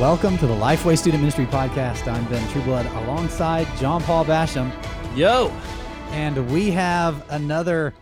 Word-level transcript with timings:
Welcome 0.00 0.36
to 0.38 0.48
the 0.48 0.54
Lifeway 0.54 0.98
Student 0.98 1.22
Ministry 1.22 1.46
Podcast. 1.46 2.12
I'm 2.12 2.24
Ben 2.28 2.46
Trueblood 2.50 2.84
alongside 3.04 3.68
John 3.78 4.02
Paul 4.02 4.24
Basham. 4.24 4.72
Yo. 5.16 5.52
And 6.10 6.50
we 6.50 6.72
have 6.72 7.24
another 7.30 7.94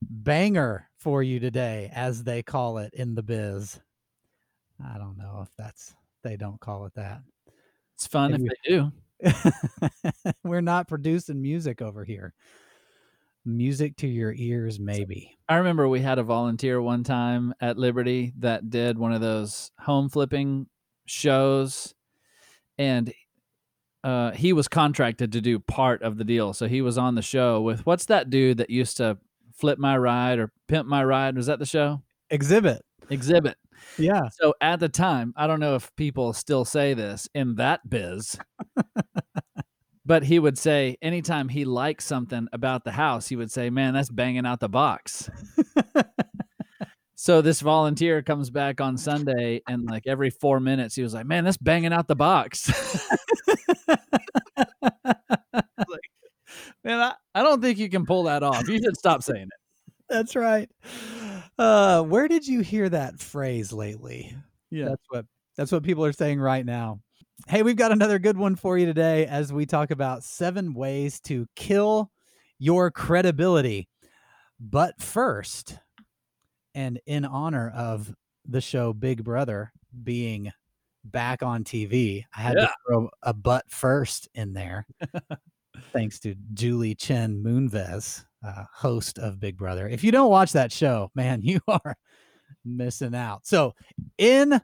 banger 0.00 0.88
for 0.96 1.24
you 1.24 1.40
today, 1.40 1.90
as 1.92 2.22
they 2.22 2.44
call 2.44 2.78
it 2.78 2.94
in 2.94 3.16
the 3.16 3.22
biz. 3.24 3.80
I 4.82 4.96
don't 4.96 5.18
know 5.18 5.40
if 5.42 5.48
that's, 5.58 5.96
they 6.22 6.36
don't 6.36 6.60
call 6.60 6.86
it 6.86 6.94
that. 6.94 7.20
It's 7.94 8.06
fun 8.06 8.30
Maybe 8.30 8.44
if 8.44 8.92
they 9.24 9.42
do. 9.42 10.32
We're 10.44 10.60
not 10.60 10.86
producing 10.86 11.42
music 11.42 11.82
over 11.82 12.04
here. 12.04 12.32
Music 13.44 13.96
to 13.96 14.06
your 14.06 14.32
ears, 14.32 14.78
maybe. 14.78 15.36
I 15.48 15.56
remember 15.56 15.88
we 15.88 16.00
had 16.00 16.20
a 16.20 16.22
volunteer 16.22 16.80
one 16.80 17.02
time 17.02 17.52
at 17.60 17.76
Liberty 17.76 18.32
that 18.38 18.70
did 18.70 18.98
one 18.98 19.12
of 19.12 19.20
those 19.20 19.72
home 19.80 20.08
flipping 20.08 20.68
shows 21.06 21.94
and 22.78 23.12
uh, 24.02 24.32
he 24.32 24.52
was 24.52 24.68
contracted 24.68 25.32
to 25.32 25.40
do 25.40 25.58
part 25.58 26.02
of 26.02 26.18
the 26.18 26.24
deal. 26.24 26.52
So 26.52 26.68
he 26.68 26.82
was 26.82 26.98
on 26.98 27.14
the 27.14 27.22
show 27.22 27.60
with 27.62 27.86
what's 27.86 28.06
that 28.06 28.28
dude 28.28 28.58
that 28.58 28.70
used 28.70 28.98
to 28.98 29.18
flip 29.54 29.78
my 29.78 29.96
ride 29.96 30.38
or 30.38 30.52
pimp 30.68 30.86
my 30.86 31.02
ride? 31.02 31.36
Was 31.36 31.46
that 31.46 31.58
the 31.58 31.66
show? 31.66 32.02
Xzibit. 32.30 32.80
Xzibit. 33.10 33.54
Yeah. 33.98 34.28
So 34.32 34.54
at 34.60 34.80
the 34.80 34.88
time, 34.88 35.32
I 35.36 35.46
don't 35.46 35.60
know 35.60 35.74
if 35.74 35.94
people 35.96 36.32
still 36.32 36.64
say 36.64 36.94
this 36.94 37.28
in 37.34 37.56
that 37.56 37.88
biz, 37.88 38.36
but 40.06 40.24
he 40.24 40.38
would 40.38 40.58
say 40.58 40.96
anytime 41.00 41.48
he 41.48 41.64
liked 41.64 42.02
something 42.02 42.48
about 42.52 42.84
the 42.84 42.92
house, 42.92 43.28
he 43.28 43.36
would 43.36 43.50
say, 43.50 43.70
Man, 43.70 43.94
that's 43.94 44.10
banging 44.10 44.46
out 44.46 44.60
the 44.60 44.68
box. 44.68 45.30
so 47.24 47.40
this 47.40 47.62
volunteer 47.62 48.20
comes 48.20 48.50
back 48.50 48.82
on 48.82 48.98
Sunday 48.98 49.62
and 49.66 49.88
like 49.88 50.06
every 50.06 50.28
four 50.28 50.60
minutes, 50.60 50.94
he 50.94 51.02
was 51.02 51.14
like, 51.14 51.24
Man, 51.24 51.44
that's 51.44 51.56
banging 51.56 51.90
out 51.90 52.06
the 52.06 52.14
box. 52.14 52.68
like, 53.88 53.98
man, 56.84 57.00
I, 57.00 57.14
I 57.34 57.42
don't 57.42 57.62
think 57.62 57.78
you 57.78 57.88
can 57.88 58.04
pull 58.04 58.24
that 58.24 58.42
off. 58.42 58.68
You 58.68 58.76
should 58.76 58.98
stop 58.98 59.22
saying 59.22 59.44
it. 59.44 59.60
That's 60.06 60.36
right. 60.36 60.68
Uh, 61.58 62.02
where 62.02 62.28
did 62.28 62.46
you 62.46 62.60
hear 62.60 62.90
that 62.90 63.18
phrase 63.18 63.72
lately? 63.72 64.36
Yeah. 64.70 64.90
That's 64.90 65.04
what 65.08 65.24
that's 65.56 65.72
what 65.72 65.82
people 65.82 66.04
are 66.04 66.12
saying 66.12 66.40
right 66.40 66.66
now. 66.66 67.00
Hey, 67.48 67.62
we've 67.62 67.74
got 67.74 67.90
another 67.90 68.18
good 68.18 68.36
one 68.36 68.54
for 68.54 68.76
you 68.76 68.84
today 68.84 69.24
as 69.24 69.50
we 69.50 69.64
talk 69.64 69.90
about 69.90 70.24
seven 70.24 70.74
ways 70.74 71.20
to 71.20 71.46
kill 71.56 72.10
your 72.58 72.90
credibility. 72.90 73.88
But 74.60 75.00
first, 75.00 75.78
and 76.74 77.00
in 77.06 77.24
honor 77.24 77.70
of 77.74 78.12
the 78.46 78.60
show 78.60 78.92
Big 78.92 79.24
Brother 79.24 79.72
being 80.02 80.50
back 81.04 81.42
on 81.42 81.64
TV, 81.64 82.24
I 82.36 82.40
had 82.40 82.56
Yeah. 82.56 82.66
to 82.66 82.72
throw 82.86 83.10
a 83.22 83.32
butt 83.32 83.64
first 83.70 84.28
in 84.34 84.52
there. 84.52 84.86
thanks 85.92 86.18
to 86.20 86.34
Julie 86.54 86.94
Chen 86.94 87.42
Moonves, 87.42 88.24
uh, 88.46 88.64
host 88.72 89.18
of 89.18 89.40
Big 89.40 89.56
Brother. 89.56 89.88
If 89.88 90.04
you 90.04 90.12
don't 90.12 90.30
watch 90.30 90.52
that 90.52 90.72
show, 90.72 91.10
man, 91.14 91.40
you 91.42 91.60
are 91.68 91.96
missing 92.64 93.14
out. 93.14 93.46
So, 93.46 93.74
in 94.18 94.60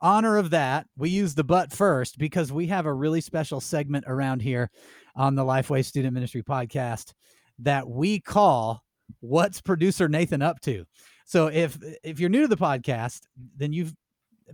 honor 0.00 0.36
of 0.38 0.50
that, 0.50 0.86
we 0.96 1.10
use 1.10 1.34
the 1.34 1.44
butt 1.44 1.72
first 1.72 2.18
because 2.18 2.52
we 2.52 2.66
have 2.68 2.86
a 2.86 2.92
really 2.92 3.20
special 3.20 3.60
segment 3.60 4.04
around 4.06 4.42
here 4.42 4.70
on 5.16 5.34
the 5.34 5.44
Lifeway 5.44 5.84
Student 5.84 6.14
Ministry 6.14 6.42
podcast 6.42 7.12
that 7.60 7.88
we 7.88 8.20
call 8.20 8.82
"What's 9.20 9.60
Producer 9.60 10.08
Nathan 10.08 10.42
Up 10.42 10.60
to." 10.62 10.84
So, 11.28 11.48
if 11.48 11.76
if 12.02 12.18
you're 12.18 12.30
new 12.30 12.40
to 12.40 12.48
the 12.48 12.56
podcast, 12.56 13.20
then 13.54 13.74
you've 13.74 13.94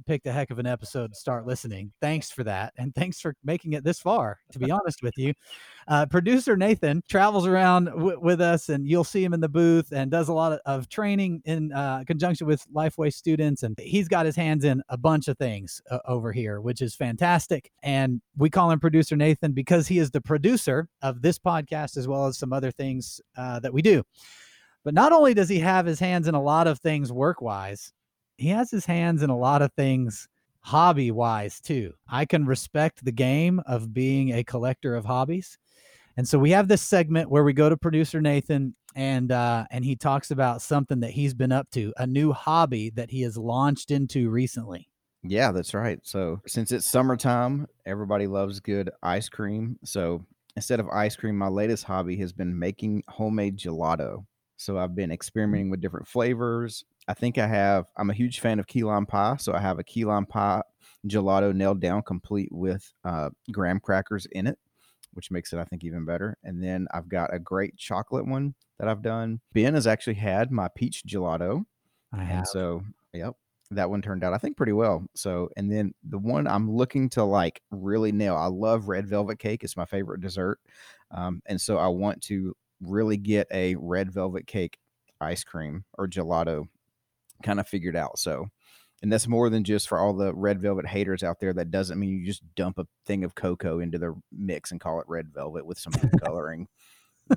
picked 0.09 0.27
a 0.27 0.33
heck 0.33 0.51
of 0.51 0.59
an 0.59 0.67
episode 0.67 1.13
to 1.13 1.15
start 1.17 1.47
listening. 1.47 1.93
Thanks 2.01 2.33
for 2.33 2.43
that. 2.43 2.73
And 2.77 2.93
thanks 2.97 3.21
for 3.21 3.37
making 3.45 3.75
it 3.75 3.85
this 3.85 4.01
far, 4.01 4.41
to 4.51 4.59
be 4.59 4.73
honest 4.73 5.01
with 5.01 5.15
you. 5.17 5.35
Uh, 5.87 6.07
producer 6.07 6.57
Nathan 6.57 7.01
travels 7.09 7.47
around 7.47 7.85
w- 7.85 8.19
with 8.19 8.41
us, 8.41 8.71
and 8.71 8.89
you'll 8.89 9.05
see 9.05 9.23
him 9.23 9.33
in 9.35 9.41
the 9.41 9.49
booth 9.49 9.93
and 9.93 10.11
does 10.11 10.29
a 10.29 10.33
lot 10.33 10.51
of, 10.51 10.59
of 10.67 10.89
training 10.89 11.43
in 11.45 11.73
uh, 11.73 12.03
conjunction 12.09 12.49
with 12.49 12.67
Lifeway 12.75 13.15
students. 13.15 13.63
And 13.63 13.79
he's 13.79 14.09
got 14.09 14.27
his 14.27 14.35
hands 14.35 14.65
in 14.65 14.83
a 14.89 14.97
bunch 14.97 15.29
of 15.29 15.39
things 15.39 15.81
uh, 15.93 16.01
over 16.09 16.33
here, 16.33 16.61
which 16.61 16.83
is 16.83 16.97
fantastic. 16.97 17.71
And 17.85 18.21
we 18.37 18.51
call 18.51 18.73
him 18.73 18.81
Producer 18.81 19.15
Nathan 19.15 19.53
because 19.53 19.87
he 19.87 19.99
is 20.01 20.11
the 20.11 20.21
producer 20.21 20.89
of 21.03 21.23
this 21.23 21.39
podcast 21.39 21.97
as 21.97 22.09
well 22.09 22.27
as 22.27 22.37
some 22.37 22.53
other 22.53 22.73
things 22.73 23.21
uh, 23.37 23.61
that 23.61 23.73
we 23.73 23.81
do. 23.81 24.03
But 24.85 24.95
not 24.95 25.13
only 25.13 25.35
does 25.35 25.49
he 25.49 25.59
have 25.61 25.87
his 25.87 25.99
hands 25.99 26.29
in 26.29 26.35
a 26.35 26.43
lot 26.43 26.67
of 26.67 26.79
things 26.79 27.11
work 27.11 27.41
wise, 27.41 27.93
he 28.37 28.49
has 28.49 28.71
his 28.71 28.85
hands 28.85 29.23
in 29.23 29.31
a 29.31 29.37
lot 29.37 29.63
of 29.63 29.73
things 29.73 30.29
hobby 30.61 31.11
wise 31.11 31.61
too. 31.61 31.93
I 32.09 32.25
can 32.25 32.47
respect 32.47 33.05
the 33.05 33.13
game 33.13 33.61
of 33.67 33.93
being 33.93 34.33
a 34.33 34.45
collector 34.45 34.95
of 34.95 35.05
hobbies. 35.05 35.59
And 36.17 36.29
so 36.29 36.39
we 36.39 36.51
have 36.51 36.69
this 36.69 36.83
segment 36.83 37.31
where 37.31 37.45
we 37.45 37.53
go 37.53 37.69
to 37.69 37.77
producer 37.77 38.21
Nathan 38.21 38.75
and 38.95 39.33
uh 39.33 39.67
and 39.71 39.85
he 39.85 39.97
talks 39.97 40.31
about 40.31 40.63
something 40.63 41.01
that 41.01 41.11
he's 41.11 41.35
been 41.35 41.53
up 41.53 41.69
to, 41.73 41.93
a 41.97 42.07
new 42.07 42.33
hobby 42.33 42.91
that 42.91 43.11
he 43.11 43.23
has 43.23 43.37
launched 43.37 43.91
into 43.91 44.31
recently. 44.31 44.89
Yeah, 45.23 45.53
that's 45.53 45.75
right. 45.75 45.99
So 46.03 46.41
since 46.47 46.71
it's 46.71 46.89
summertime, 46.89 47.67
everybody 47.87 48.27
loves 48.27 48.61
good 48.61 48.91
ice 49.03 49.29
cream. 49.29 49.79
So 49.85 50.25
instead 50.55 50.81
of 50.81 50.89
ice 50.91 51.17
cream, 51.17 51.37
my 51.37 51.49
latest 51.49 51.85
hobby 51.85 52.17
has 52.19 52.33
been 52.33 52.59
making 52.59 53.03
homemade 53.09 53.57
gelato. 53.57 54.27
So 54.57 54.79
I've 54.79 54.95
been 54.95 55.11
experimenting 55.11 55.71
with 55.71 55.81
different 55.81 56.09
flavors. 56.09 56.85
I 57.09 57.15
think 57.15 57.39
I 57.39 57.47
have, 57.47 57.87
I'm 57.97 58.11
a 58.11 58.15
huge 58.15 58.41
fan 58.41 58.59
of 58.59 58.67
key 58.67 58.85
lime 58.85 59.07
pie. 59.07 59.37
So 59.37 59.53
I 59.53 59.61
have 59.61 59.79
a 59.79 59.85
key 59.85 60.05
lime 60.05 60.27
pie 60.27 60.63
gelato 61.07 61.55
nailed 61.55 61.81
down, 61.81 62.03
complete 62.03 62.51
with 62.53 62.93
uh, 63.05 63.31
graham 63.51 63.81
crackers 63.81 64.27
in 64.33 64.47
it, 64.47 64.59
which 65.13 65.31
makes 65.31 65.53
it, 65.53 65.59
I 65.59 65.65
think, 65.65 65.85
even 65.85 66.05
better. 66.05 66.39
And 66.43 66.63
then 66.63 66.87
I've 66.93 67.09
got 67.09 67.35
a 67.35 67.39
great 67.39 67.77
chocolate 67.77 68.27
one 68.27 68.55
that 68.79 68.89
I've 68.89 69.03
done. 69.03 69.41
Ben 69.53 69.75
has 69.75 69.87
actually 69.87 70.15
had 70.15 70.51
my 70.51 70.69
peach 70.75 71.03
gelato. 71.07 71.65
I 72.13 72.25
And 72.25 72.49
so, 72.49 72.83
yep, 73.13 73.35
that 73.71 73.91
one 73.91 74.03
turned 74.03 74.25
out 74.25 74.33
I 74.33 74.39
think 74.39 74.57
pretty 74.57 74.73
well. 74.73 75.05
So, 75.15 75.51
and 75.57 75.71
then 75.71 75.95
the 76.09 76.19
one 76.19 76.47
I'm 76.47 76.71
looking 76.71 77.09
to 77.11 77.25
like 77.25 77.61
really 77.71 78.13
nail, 78.13 78.37
I 78.37 78.47
love 78.47 78.89
red 78.89 79.09
velvet 79.09 79.39
cake. 79.39 79.65
It's 79.65 79.77
my 79.77 79.87
favorite 79.87 80.21
dessert. 80.21 80.61
Um, 81.11 81.43
and 81.47 81.61
so 81.61 81.77
I 81.79 81.89
want 81.89 82.23
to 82.25 82.57
really 82.87 83.17
get 83.17 83.47
a 83.53 83.75
red 83.77 84.13
velvet 84.13 84.47
cake 84.47 84.79
ice 85.21 85.45
cream 85.45 85.85
or 85.99 86.07
gelato 86.09 86.65
kind 87.43 87.61
of 87.61 87.69
figured 87.69 87.97
out. 87.97 88.19
So, 88.19 88.47
and 89.03 89.13
that's 89.13 89.29
more 89.29 89.51
than 89.51 89.65
just 89.65 89.89
for 89.89 89.99
all 89.99 90.15
the 90.15 90.35
red 90.35 90.61
velvet 90.61 90.87
haters 90.87 91.23
out 91.23 91.41
there. 91.41 91.53
That 91.53 91.71
doesn't 91.71 91.99
mean 91.99 92.19
you 92.19 92.27
just 92.27 92.43
dump 92.55 92.79
a 92.79 92.87
thing 93.07 93.25
of 93.25 93.35
cocoa 93.35 93.81
into 93.81 93.99
the 93.99 94.15
mix 94.33 94.71
and 94.71 94.81
call 94.81 95.01
it 95.01 95.09
red 95.09 95.29
velvet 95.35 95.67
with 95.67 95.79
some 95.79 95.93
food 95.93 96.13
coloring. 96.25 96.69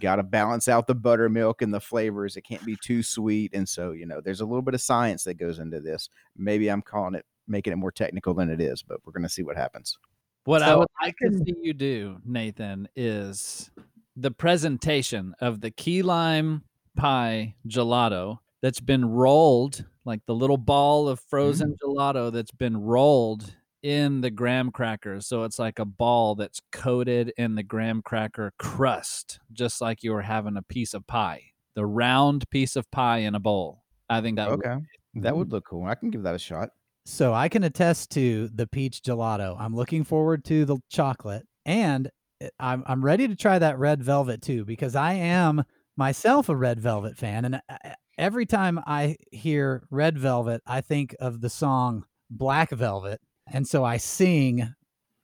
Got 0.01 0.17
to 0.17 0.23
balance 0.23 0.67
out 0.67 0.85
the 0.87 0.95
buttermilk 0.95 1.61
and 1.61 1.73
the 1.73 1.79
flavors. 1.79 2.35
It 2.35 2.41
can't 2.41 2.65
be 2.65 2.75
too 2.83 3.01
sweet. 3.01 3.53
And 3.53 3.67
so, 3.67 3.91
you 3.93 4.05
know, 4.05 4.19
there's 4.21 4.41
a 4.41 4.45
little 4.45 4.61
bit 4.61 4.73
of 4.73 4.81
science 4.81 5.23
that 5.23 5.35
goes 5.35 5.59
into 5.59 5.79
this. 5.79 6.09
Maybe 6.35 6.67
I'm 6.69 6.81
calling 6.81 7.15
it, 7.15 7.25
making 7.47 7.71
it 7.71 7.77
more 7.77 7.91
technical 7.91 8.33
than 8.33 8.49
it 8.49 8.59
is, 8.59 8.83
but 8.83 8.99
we're 9.05 9.13
going 9.13 9.23
to 9.23 9.29
see 9.29 9.43
what 9.43 9.55
happens. 9.55 9.97
What 10.43 10.61
I 10.61 10.67
So 10.67 10.79
would 10.79 10.87
I 11.01 11.05
like 11.05 11.15
can- 11.17 11.31
to 11.31 11.37
see 11.37 11.55
you 11.61 11.73
do, 11.73 12.17
Nathan, 12.25 12.89
is 12.97 13.71
the 14.19 14.31
presentation 14.31 15.35
of 15.39 15.61
the 15.61 15.69
key 15.69 16.01
lime 16.01 16.63
pie 16.95 17.55
gelato 17.67 18.39
that's 18.61 18.79
been 18.79 19.05
rolled, 19.05 19.85
like 20.05 20.21
the 20.25 20.33
little 20.33 20.57
ball 20.57 21.07
of 21.07 21.19
frozen 21.19 21.73
mm. 21.73 21.77
gelato 21.77 22.31
that's 22.31 22.51
been 22.51 22.75
rolled 22.81 23.53
in 23.83 24.21
the 24.21 24.31
graham 24.31 24.71
crackers. 24.71 25.27
So 25.27 25.43
it's 25.43 25.59
like 25.59 25.77
a 25.77 25.85
ball 25.85 26.33
that's 26.33 26.59
coated 26.71 27.31
in 27.37 27.53
the 27.53 27.63
graham 27.63 28.01
cracker 28.01 28.51
crust, 28.57 29.39
just 29.53 29.81
like 29.81 30.03
you 30.03 30.11
were 30.11 30.23
having 30.23 30.57
a 30.57 30.63
piece 30.63 30.95
of 30.95 31.05
pie, 31.05 31.43
the 31.75 31.85
round 31.85 32.49
piece 32.49 32.75
of 32.75 32.89
pie 32.89 33.19
in 33.19 33.35
a 33.35 33.39
bowl. 33.39 33.83
I 34.09 34.21
think 34.21 34.37
that 34.37 34.49
would 34.49 34.65
Okay. 34.65 34.83
That 35.15 35.35
would 35.35 35.47
mm-hmm. 35.47 35.55
look 35.55 35.65
cool. 35.69 35.85
I 35.85 35.95
can 35.95 36.09
give 36.09 36.23
that 36.23 36.35
a 36.35 36.39
shot. 36.39 36.69
So 37.05 37.33
I 37.33 37.49
can 37.49 37.63
attest 37.63 38.11
to 38.11 38.49
the 38.53 38.67
peach 38.67 39.01
gelato. 39.01 39.55
I'm 39.59 39.75
looking 39.75 40.03
forward 40.03 40.43
to 40.45 40.65
the 40.65 40.77
chocolate 40.89 41.45
and 41.65 42.07
it- 42.07 42.13
I'm 42.59 42.83
I'm 42.85 43.03
ready 43.03 43.27
to 43.27 43.35
try 43.35 43.59
that 43.59 43.79
red 43.79 44.03
velvet 44.03 44.41
too 44.41 44.65
because 44.65 44.95
I 44.95 45.13
am 45.13 45.63
myself 45.95 46.49
a 46.49 46.55
red 46.55 46.79
velvet 46.79 47.17
fan 47.17 47.45
and 47.45 47.55
uh, 47.55 47.77
every 48.17 48.45
time 48.45 48.79
I 48.85 49.17
hear 49.31 49.83
red 49.89 50.17
velvet 50.17 50.61
I 50.65 50.81
think 50.81 51.15
of 51.19 51.41
the 51.41 51.49
song 51.49 52.05
Black 52.29 52.69
Velvet 52.71 53.21
and 53.51 53.67
so 53.67 53.83
I 53.83 53.97
sing 53.97 54.73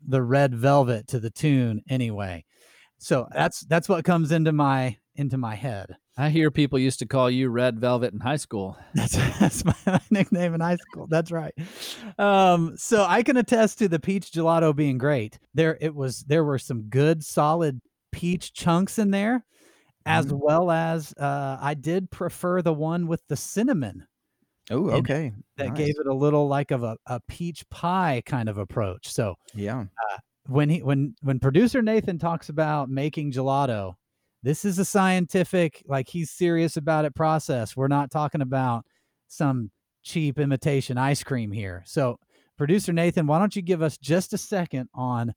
the 0.06 0.22
red 0.22 0.56
velvet 0.56 1.08
to 1.08 1.20
the 1.20 1.30
tune 1.30 1.82
anyway. 1.90 2.46
So 3.00 3.28
that's 3.34 3.62
that's 3.62 3.90
what 3.90 4.06
comes 4.06 4.32
into 4.32 4.52
my 4.52 4.98
into 5.16 5.38
my 5.38 5.56
head. 5.56 5.96
I 6.16 6.30
hear 6.30 6.52
people 6.52 6.78
used 6.78 7.00
to 7.00 7.08
call 7.08 7.30
you 7.30 7.50
Red 7.50 7.80
Velvet 7.80 8.14
in 8.14 8.20
high 8.20 8.36
school. 8.36 8.78
That's 8.94 9.14
that's 9.40 9.66
my 9.86 10.00
nickname 10.12 10.54
in 10.54 10.62
high 10.62 10.76
school. 10.78 11.08
That's 11.08 11.32
right. 11.32 11.54
Um, 12.20 12.78
so 12.78 13.04
I 13.08 13.24
can 13.24 13.38
attest 13.38 13.80
to 13.80 13.88
the 13.88 14.00
peach 14.00 14.32
gelato 14.32 14.76
being 14.76 15.00
great. 15.00 15.40
There 15.56 15.78
it 15.82 15.96
was 15.96 16.20
there 16.26 16.44
were 16.44 16.60
some 16.60 16.84
good 16.84 17.24
solid 17.24 17.82
peach 18.12 18.54
chunks 18.54 19.00
in 19.00 19.10
there, 19.10 19.44
as 20.06 20.28
Mhm. 20.28 20.40
well 20.40 20.70
as 20.70 21.14
uh 21.18 21.58
I 21.60 21.74
did 21.74 22.12
prefer 22.12 22.62
the 22.62 22.74
one 22.74 23.08
with 23.08 23.24
the 23.28 23.36
cinnamon 23.36 24.06
Oh, 24.70 24.92
okay. 24.92 25.34
that 25.58 25.70
Nice. 25.70 25.78
gave 25.78 25.96
it 26.00 26.08
a 26.08 26.14
little 26.14 26.48
like 26.48 26.70
of 26.72 26.84
a, 26.84 26.96
a 27.08 27.20
peach 27.28 27.68
pie 27.72 28.22
kind 28.26 28.50
of 28.50 28.60
approach. 28.60 29.08
So 29.10 29.36
Yeah. 29.56 29.86
when 30.48 30.70
he 30.70 30.84
when 30.84 31.16
when 31.24 31.40
producer 31.40 31.82
Nathan 31.82 32.20
talks 32.20 32.50
about 32.50 32.90
making 32.90 33.32
gelato, 33.32 33.96
this 34.44 34.66
is 34.66 34.78
a 34.78 34.86
scientific, 34.86 35.84
like 35.88 36.08
he's 36.10 36.30
serious 36.30 36.78
about 36.78 37.06
it 37.06 37.16
process. 37.16 37.76
We're 37.76 37.88
not 37.88 38.12
talking 38.12 38.42
about 38.42 38.86
some 39.30 39.72
cheap 40.04 40.38
imitation 40.38 40.98
ice 40.98 41.24
cream 41.24 41.52
here. 41.52 41.82
So 41.86 42.20
producer 42.58 42.94
Nathan, 42.94 43.26
why 43.26 43.40
don't 43.40 43.56
you 43.56 43.62
give 43.62 43.82
us 43.82 43.98
just 43.98 44.34
a 44.34 44.38
second 44.38 44.90
on 44.94 45.34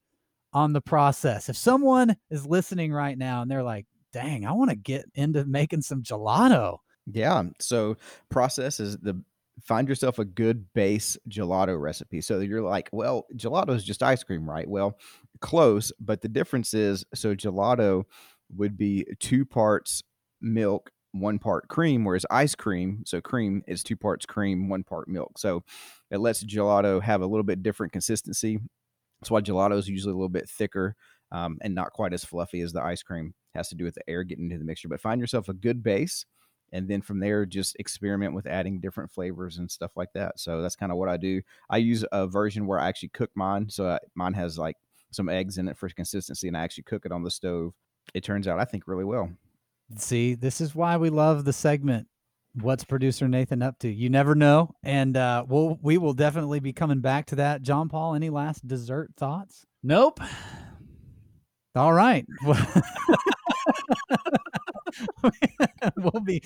on 0.52 0.72
the 0.72 0.80
process? 0.80 1.48
If 1.48 1.56
someone 1.56 2.16
is 2.30 2.46
listening 2.46 2.92
right 2.92 3.16
now 3.16 3.42
and 3.42 3.50
they're 3.50 3.62
like, 3.62 3.86
dang, 4.12 4.44
I 4.44 4.52
want 4.52 4.70
to 4.70 4.76
get 4.76 5.04
into 5.14 5.44
making 5.44 5.82
some 5.82 6.02
gelato. 6.02 6.78
Yeah. 7.10 7.44
So 7.60 7.96
process 8.30 8.80
is 8.80 8.96
the 8.98 9.22
find 9.62 9.88
yourself 9.88 10.18
a 10.18 10.24
good 10.24 10.66
base 10.74 11.16
gelato 11.28 11.80
recipe. 11.80 12.20
So 12.20 12.40
you're 12.40 12.62
like, 12.62 12.88
well, 12.92 13.26
gelato 13.36 13.74
is 13.74 13.84
just 13.84 14.02
ice 14.02 14.22
cream, 14.22 14.48
right? 14.48 14.68
Well, 14.68 14.98
close, 15.40 15.92
but 16.00 16.20
the 16.20 16.28
difference 16.28 16.74
is 16.74 17.04
so 17.14 17.34
gelato 17.34 18.04
would 18.54 18.76
be 18.76 19.06
two 19.18 19.44
parts 19.44 20.02
milk, 20.40 20.90
one 21.12 21.38
part 21.38 21.68
cream, 21.68 22.04
whereas 22.04 22.26
ice 22.30 22.54
cream, 22.54 23.02
so 23.06 23.20
cream 23.20 23.62
is 23.66 23.82
two 23.82 23.96
parts 23.96 24.26
cream, 24.26 24.68
one 24.68 24.84
part 24.84 25.08
milk. 25.08 25.38
So 25.38 25.64
it 26.10 26.18
lets 26.18 26.44
gelato 26.44 27.02
have 27.02 27.22
a 27.22 27.26
little 27.26 27.44
bit 27.44 27.62
different 27.62 27.92
consistency. 27.92 28.58
That's 29.20 29.30
why 29.30 29.40
gelato 29.40 29.78
is 29.78 29.88
usually 29.88 30.12
a 30.12 30.16
little 30.16 30.28
bit 30.28 30.48
thicker 30.48 30.94
um, 31.32 31.58
and 31.62 31.74
not 31.74 31.92
quite 31.92 32.12
as 32.12 32.24
fluffy 32.24 32.60
as 32.60 32.72
the 32.72 32.82
ice 32.82 33.02
cream. 33.02 33.34
Has 33.54 33.68
to 33.70 33.74
do 33.74 33.84
with 33.84 33.94
the 33.94 34.08
air 34.08 34.22
getting 34.22 34.44
into 34.44 34.58
the 34.58 34.66
mixture. 34.66 34.88
But 34.88 35.00
find 35.00 35.18
yourself 35.18 35.48
a 35.48 35.54
good 35.54 35.82
base 35.82 36.26
and 36.72 36.88
then 36.88 37.00
from 37.00 37.20
there 37.20 37.46
just 37.46 37.76
experiment 37.78 38.34
with 38.34 38.46
adding 38.46 38.80
different 38.80 39.10
flavors 39.10 39.58
and 39.58 39.70
stuff 39.70 39.92
like 39.96 40.12
that 40.14 40.38
so 40.38 40.62
that's 40.62 40.76
kind 40.76 40.92
of 40.92 40.98
what 40.98 41.08
i 41.08 41.16
do 41.16 41.40
i 41.70 41.76
use 41.76 42.04
a 42.12 42.26
version 42.26 42.66
where 42.66 42.78
i 42.78 42.88
actually 42.88 43.08
cook 43.08 43.30
mine 43.34 43.68
so 43.68 43.88
I, 43.88 43.98
mine 44.14 44.34
has 44.34 44.58
like 44.58 44.76
some 45.10 45.28
eggs 45.28 45.58
in 45.58 45.68
it 45.68 45.78
for 45.78 45.88
consistency 45.88 46.48
and 46.48 46.56
i 46.56 46.62
actually 46.62 46.84
cook 46.84 47.06
it 47.06 47.12
on 47.12 47.22
the 47.22 47.30
stove 47.30 47.74
it 48.14 48.24
turns 48.24 48.48
out 48.48 48.58
i 48.58 48.64
think 48.64 48.86
really 48.86 49.04
well 49.04 49.30
See, 49.96 50.34
this 50.34 50.60
is 50.60 50.74
why 50.74 50.96
we 50.96 51.10
love 51.10 51.44
the 51.44 51.52
segment. 51.52 52.08
What's 52.54 52.84
producer 52.84 53.28
Nathan 53.28 53.62
up 53.62 53.78
to? 53.80 53.88
You 53.88 54.10
never 54.10 54.34
know, 54.34 54.74
and 54.82 55.16
uh, 55.16 55.44
we'll 55.46 55.78
we 55.82 55.98
will 55.98 56.14
definitely 56.14 56.58
be 56.58 56.72
coming 56.72 57.00
back 57.00 57.26
to 57.26 57.36
that. 57.36 57.62
John 57.62 57.88
Paul, 57.88 58.14
any 58.14 58.30
last 58.30 58.66
dessert 58.66 59.10
thoughts? 59.16 59.64
Nope. 59.82 60.20
All 61.76 61.92
right, 61.92 62.26
we'll 65.96 66.22
be 66.24 66.42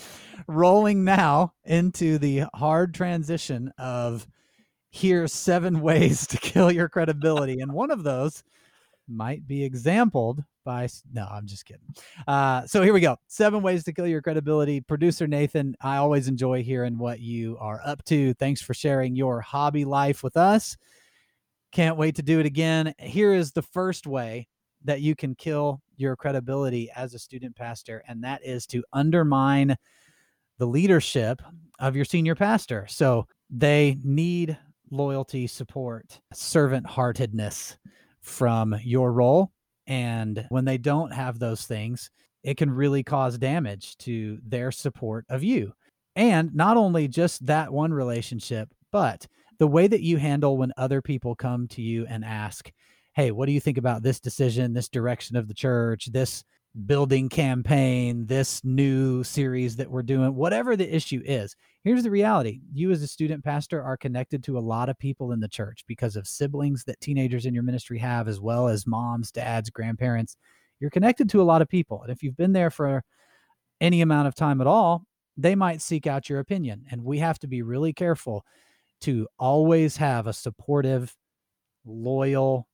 rolling 0.48 1.04
now 1.04 1.54
into 1.64 2.18
the 2.18 2.46
hard 2.52 2.92
transition 2.92 3.72
of 3.78 4.26
here's 4.90 5.32
seven 5.32 5.80
ways 5.80 6.26
to 6.26 6.36
kill 6.36 6.72
your 6.72 6.88
credibility, 6.88 7.60
and 7.60 7.72
one 7.72 7.92
of 7.92 8.02
those 8.02 8.42
might 9.08 9.46
be 9.46 9.64
exampled 9.64 10.44
by 10.64 10.88
no 11.12 11.26
i'm 11.30 11.46
just 11.46 11.64
kidding. 11.64 11.94
Uh, 12.26 12.66
so 12.66 12.82
here 12.82 12.92
we 12.92 13.00
go. 13.00 13.16
Seven 13.26 13.62
ways 13.62 13.84
to 13.84 13.92
kill 13.92 14.06
your 14.06 14.22
credibility. 14.22 14.80
Producer 14.80 15.26
nathan 15.26 15.76
i 15.80 15.96
always 15.96 16.28
enjoy 16.28 16.62
hearing 16.62 16.98
what 16.98 17.20
you 17.20 17.56
are 17.58 17.80
up 17.84 18.04
to. 18.04 18.34
Thanks 18.34 18.60
for 18.60 18.74
sharing 18.74 19.16
your 19.16 19.40
hobby 19.40 19.84
life 19.84 20.22
with 20.22 20.36
us. 20.36 20.76
Can't 21.72 21.96
wait 21.96 22.16
to 22.16 22.22
do 22.22 22.40
it 22.40 22.46
again. 22.46 22.94
Here 22.98 23.32
is 23.32 23.52
the 23.52 23.62
first 23.62 24.06
way 24.06 24.48
that 24.84 25.00
you 25.00 25.14
can 25.14 25.34
kill 25.34 25.80
your 25.96 26.16
credibility 26.16 26.90
as 26.96 27.14
a 27.14 27.18
student 27.18 27.54
pastor 27.54 28.02
and 28.08 28.24
that 28.24 28.44
is 28.44 28.66
to 28.66 28.82
undermine 28.92 29.76
the 30.58 30.66
leadership 30.66 31.40
of 31.78 31.96
your 31.96 32.04
senior 32.04 32.34
pastor. 32.34 32.86
So 32.88 33.26
they 33.48 33.98
need 34.04 34.56
loyalty 34.90 35.46
support 35.46 36.20
servant 36.32 36.86
heartedness 36.86 37.76
from 38.20 38.78
your 38.82 39.12
role. 39.12 39.52
And 39.90 40.46
when 40.50 40.64
they 40.64 40.78
don't 40.78 41.12
have 41.12 41.40
those 41.40 41.66
things, 41.66 42.10
it 42.44 42.56
can 42.56 42.70
really 42.70 43.02
cause 43.02 43.36
damage 43.36 43.98
to 43.98 44.38
their 44.46 44.70
support 44.70 45.26
of 45.28 45.42
you. 45.42 45.72
And 46.14 46.54
not 46.54 46.76
only 46.76 47.08
just 47.08 47.44
that 47.46 47.72
one 47.72 47.92
relationship, 47.92 48.68
but 48.92 49.26
the 49.58 49.66
way 49.66 49.88
that 49.88 50.00
you 50.00 50.16
handle 50.16 50.56
when 50.56 50.72
other 50.76 51.02
people 51.02 51.34
come 51.34 51.66
to 51.68 51.82
you 51.82 52.06
and 52.06 52.24
ask, 52.24 52.70
Hey, 53.14 53.32
what 53.32 53.46
do 53.46 53.52
you 53.52 53.58
think 53.58 53.78
about 53.78 54.04
this 54.04 54.20
decision, 54.20 54.72
this 54.72 54.88
direction 54.88 55.34
of 55.34 55.48
the 55.48 55.54
church, 55.54 56.06
this 56.12 56.44
building 56.86 57.28
campaign, 57.28 58.26
this 58.26 58.62
new 58.64 59.24
series 59.24 59.76
that 59.76 59.90
we're 59.90 60.02
doing, 60.02 60.34
whatever 60.34 60.76
the 60.76 60.94
issue 60.94 61.22
is? 61.24 61.56
Here's 61.82 62.02
the 62.02 62.10
reality 62.10 62.60
you, 62.72 62.90
as 62.90 63.02
a 63.02 63.06
student 63.06 63.44
pastor, 63.44 63.82
are 63.82 63.96
connected 63.96 64.44
to 64.44 64.58
a 64.58 64.60
lot 64.60 64.88
of 64.88 64.98
people 64.98 65.32
in 65.32 65.40
the 65.40 65.48
church 65.48 65.84
because 65.86 66.16
of 66.16 66.26
siblings 66.26 66.84
that 66.84 67.00
teenagers 67.00 67.46
in 67.46 67.54
your 67.54 67.62
ministry 67.62 67.98
have, 67.98 68.28
as 68.28 68.40
well 68.40 68.68
as 68.68 68.86
moms, 68.86 69.32
dads, 69.32 69.70
grandparents. 69.70 70.36
You're 70.78 70.90
connected 70.90 71.28
to 71.30 71.42
a 71.42 71.44
lot 71.44 71.62
of 71.62 71.68
people. 71.68 72.02
And 72.02 72.12
if 72.12 72.22
you've 72.22 72.36
been 72.36 72.52
there 72.52 72.70
for 72.70 73.02
any 73.80 74.00
amount 74.00 74.28
of 74.28 74.34
time 74.34 74.60
at 74.60 74.66
all, 74.66 75.04
they 75.36 75.54
might 75.54 75.82
seek 75.82 76.06
out 76.06 76.28
your 76.28 76.38
opinion. 76.38 76.84
And 76.90 77.04
we 77.04 77.18
have 77.18 77.38
to 77.40 77.48
be 77.48 77.62
really 77.62 77.92
careful 77.92 78.44
to 79.02 79.26
always 79.38 79.96
have 79.96 80.26
a 80.26 80.32
supportive, 80.32 81.16
loyal 81.84 82.66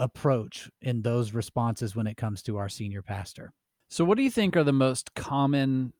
approach 0.00 0.70
in 0.80 1.02
those 1.02 1.32
responses 1.32 1.94
when 1.94 2.08
it 2.08 2.16
comes 2.16 2.42
to 2.42 2.56
our 2.56 2.68
senior 2.68 3.02
pastor. 3.02 3.52
So 3.90 4.04
what 4.04 4.16
do 4.16 4.24
you 4.24 4.30
think 4.30 4.56
are 4.56 4.64
the 4.64 4.72
most 4.72 5.14
common 5.14 5.92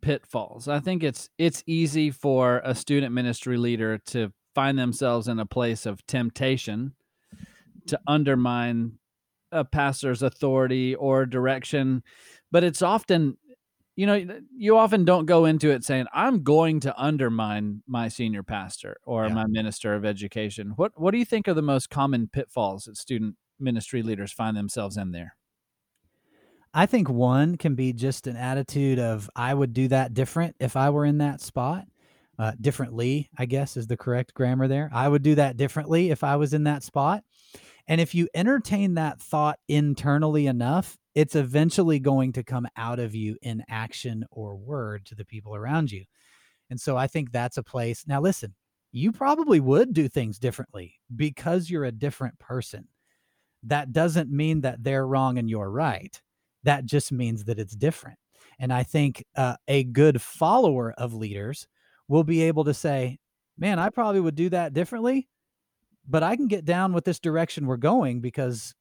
pitfalls? 0.00 0.66
I 0.66 0.80
think 0.80 1.02
it's 1.04 1.28
it's 1.38 1.62
easy 1.66 2.10
for 2.10 2.62
a 2.64 2.74
student 2.74 3.12
ministry 3.12 3.58
leader 3.58 3.98
to 4.06 4.32
find 4.54 4.78
themselves 4.78 5.28
in 5.28 5.38
a 5.38 5.46
place 5.46 5.84
of 5.84 6.04
temptation 6.06 6.94
to 7.86 8.00
undermine 8.06 8.92
a 9.52 9.64
pastor's 9.64 10.22
authority 10.22 10.94
or 10.94 11.26
direction, 11.26 12.02
but 12.50 12.64
it's 12.64 12.82
often 12.82 13.36
you 13.98 14.06
know 14.06 14.40
you 14.56 14.76
often 14.76 15.04
don't 15.04 15.26
go 15.26 15.44
into 15.44 15.70
it 15.70 15.82
saying 15.82 16.06
i'm 16.12 16.44
going 16.44 16.78
to 16.78 16.94
undermine 16.96 17.82
my 17.88 18.06
senior 18.06 18.44
pastor 18.44 18.96
or 19.02 19.26
Yeah. 19.26 19.34
my 19.34 19.44
minister 19.48 19.92
of 19.94 20.04
education 20.04 20.72
what 20.76 20.92
what 20.94 21.10
do 21.10 21.18
you 21.18 21.24
think 21.24 21.48
are 21.48 21.54
the 21.54 21.62
most 21.62 21.90
common 21.90 22.28
pitfalls 22.32 22.84
that 22.84 22.96
student 22.96 23.34
ministry 23.58 24.02
leaders 24.02 24.32
find 24.32 24.56
themselves 24.56 24.96
in 24.96 25.10
there 25.10 25.34
I 26.74 26.84
think 26.84 27.08
one 27.08 27.56
can 27.56 27.74
be 27.74 27.94
just 27.94 28.26
an 28.26 28.36
attitude 28.36 28.98
of 28.98 29.30
I 29.34 29.54
would 29.54 29.72
do 29.72 29.88
that 29.88 30.12
different 30.12 30.54
if 30.60 30.76
I 30.76 30.90
were 30.90 31.06
in 31.06 31.18
that 31.18 31.40
spot. 31.40 31.84
Uh, 32.38 32.52
differently, 32.60 33.28
I 33.36 33.46
guess 33.46 33.76
is 33.76 33.88
the 33.88 33.96
correct 33.96 34.32
grammar 34.34 34.68
there. 34.68 34.90
I 34.92 35.08
would 35.08 35.22
do 35.22 35.34
that 35.36 35.56
differently 35.56 36.10
if 36.10 36.22
I 36.22 36.36
was 36.36 36.52
in 36.54 36.64
that 36.64 36.84
spot. 36.84 37.24
And 37.88 38.00
if 38.02 38.14
you 38.14 38.28
entertain 38.34 38.94
that 38.94 39.18
thought 39.18 39.58
internally 39.66 40.46
enough, 40.46 40.96
it's 41.18 41.34
eventually 41.34 41.98
going 41.98 42.32
to 42.32 42.42
come 42.42 42.66
out 42.76 42.98
of 42.98 43.14
you 43.14 43.36
in 43.42 43.64
action 43.68 44.24
or 44.30 44.56
word 44.56 45.04
to 45.06 45.14
the 45.14 45.24
people 45.24 45.54
around 45.54 45.90
you. 45.90 46.04
And 46.70 46.80
so 46.80 46.96
I 46.96 47.06
think 47.06 47.32
that's 47.32 47.56
a 47.56 47.62
place. 47.62 48.04
Now, 48.06 48.20
listen, 48.20 48.54
you 48.92 49.12
probably 49.12 49.60
would 49.60 49.92
do 49.92 50.08
things 50.08 50.38
differently 50.38 50.94
because 51.14 51.70
you're 51.70 51.84
a 51.84 51.92
different 51.92 52.38
person. 52.38 52.88
That 53.62 53.92
doesn't 53.92 54.30
mean 54.30 54.60
that 54.60 54.84
they're 54.84 55.06
wrong 55.06 55.38
and 55.38 55.48
you're 55.50 55.70
right 55.70 56.20
that 56.64 56.84
just 56.84 57.12
means 57.12 57.44
that 57.44 57.58
it's 57.58 57.74
different. 57.74 58.18
And 58.58 58.72
I 58.72 58.82
think 58.82 59.24
uh, 59.36 59.56
a 59.66 59.84
good 59.84 60.20
follower 60.20 60.92
of 60.98 61.14
leaders 61.14 61.66
will 62.08 62.24
be 62.24 62.42
able 62.42 62.64
to 62.64 62.74
say, 62.74 63.18
man, 63.56 63.78
I 63.78 63.90
probably 63.90 64.20
would 64.20 64.34
do 64.34 64.48
that 64.50 64.72
differently, 64.72 65.28
but 66.08 66.22
I 66.22 66.36
can 66.36 66.48
get 66.48 66.64
down 66.64 66.92
with 66.92 67.04
this 67.04 67.20
direction 67.20 67.66
we're 67.66 67.76
going 67.76 68.20
because 68.20 68.74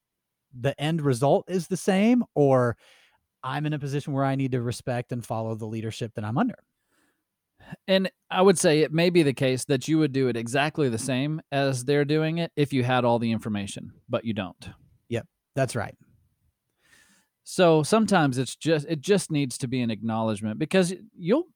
the 0.60 0.80
end 0.80 1.02
result 1.02 1.46
is 1.48 1.68
the 1.68 1.78
same, 1.78 2.24
or 2.36 2.78
I'm 3.44 3.66
in 3.66 3.74
a 3.74 3.80
position 3.80 4.14
where 4.14 4.26
I 4.26 4.36
need 4.36 4.52
to 4.54 4.62
respect 4.62 5.12
and 5.12 5.26
follow 5.26 5.56
the 5.56 5.66
leadership 5.66 6.14
that 6.16 6.26
I'm 6.26 6.38
under. 6.38 6.58
And 7.88 8.10
I 8.32 8.42
would 8.42 8.58
say 8.58 8.80
it 8.80 8.94
may 8.94 9.10
be 9.10 9.24
the 9.24 9.34
case 9.34 9.66
that 9.66 9.88
you 9.88 10.00
would 10.00 10.14
do 10.14 10.28
it 10.30 10.38
exactly 10.38 10.90
the 10.90 10.98
same 10.98 11.42
as 11.52 11.84
they're 11.84 12.06
doing 12.06 12.38
it 12.38 12.52
if 12.56 12.72
you 12.72 12.84
had 12.84 13.04
all 13.04 13.20
the 13.20 13.32
information, 13.32 13.92
but 14.08 14.26
you 14.26 14.34
don't. 14.34 14.70
Yep, 15.10 15.26
that's 15.56 15.76
right. 15.76 15.96
So 17.44 17.84
sometimes 17.84 18.38
it's 18.38 18.56
just 18.56 18.86
it 18.90 19.02
just 19.02 19.32
needs 19.32 19.58
to 19.60 19.68
be 19.68 19.82
an 19.82 19.90
acknowledgement 19.90 20.60
because 20.60 20.94
you'll 21.18 21.48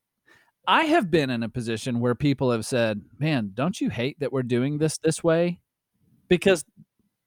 I 0.68 0.86
have 0.86 1.10
been 1.10 1.30
in 1.30 1.44
a 1.44 1.50
position 1.50 2.00
where 2.00 2.16
people 2.16 2.52
have 2.52 2.66
said, 2.66 3.02
"Man, 3.20 3.52
don't 3.54 3.82
you 3.82 3.90
hate 3.90 4.20
that 4.20 4.32
we're 4.32 4.44
doing 4.44 4.78
this 4.78 4.98
this 5.00 5.24
way?" 5.24 5.60
Because 6.30 6.64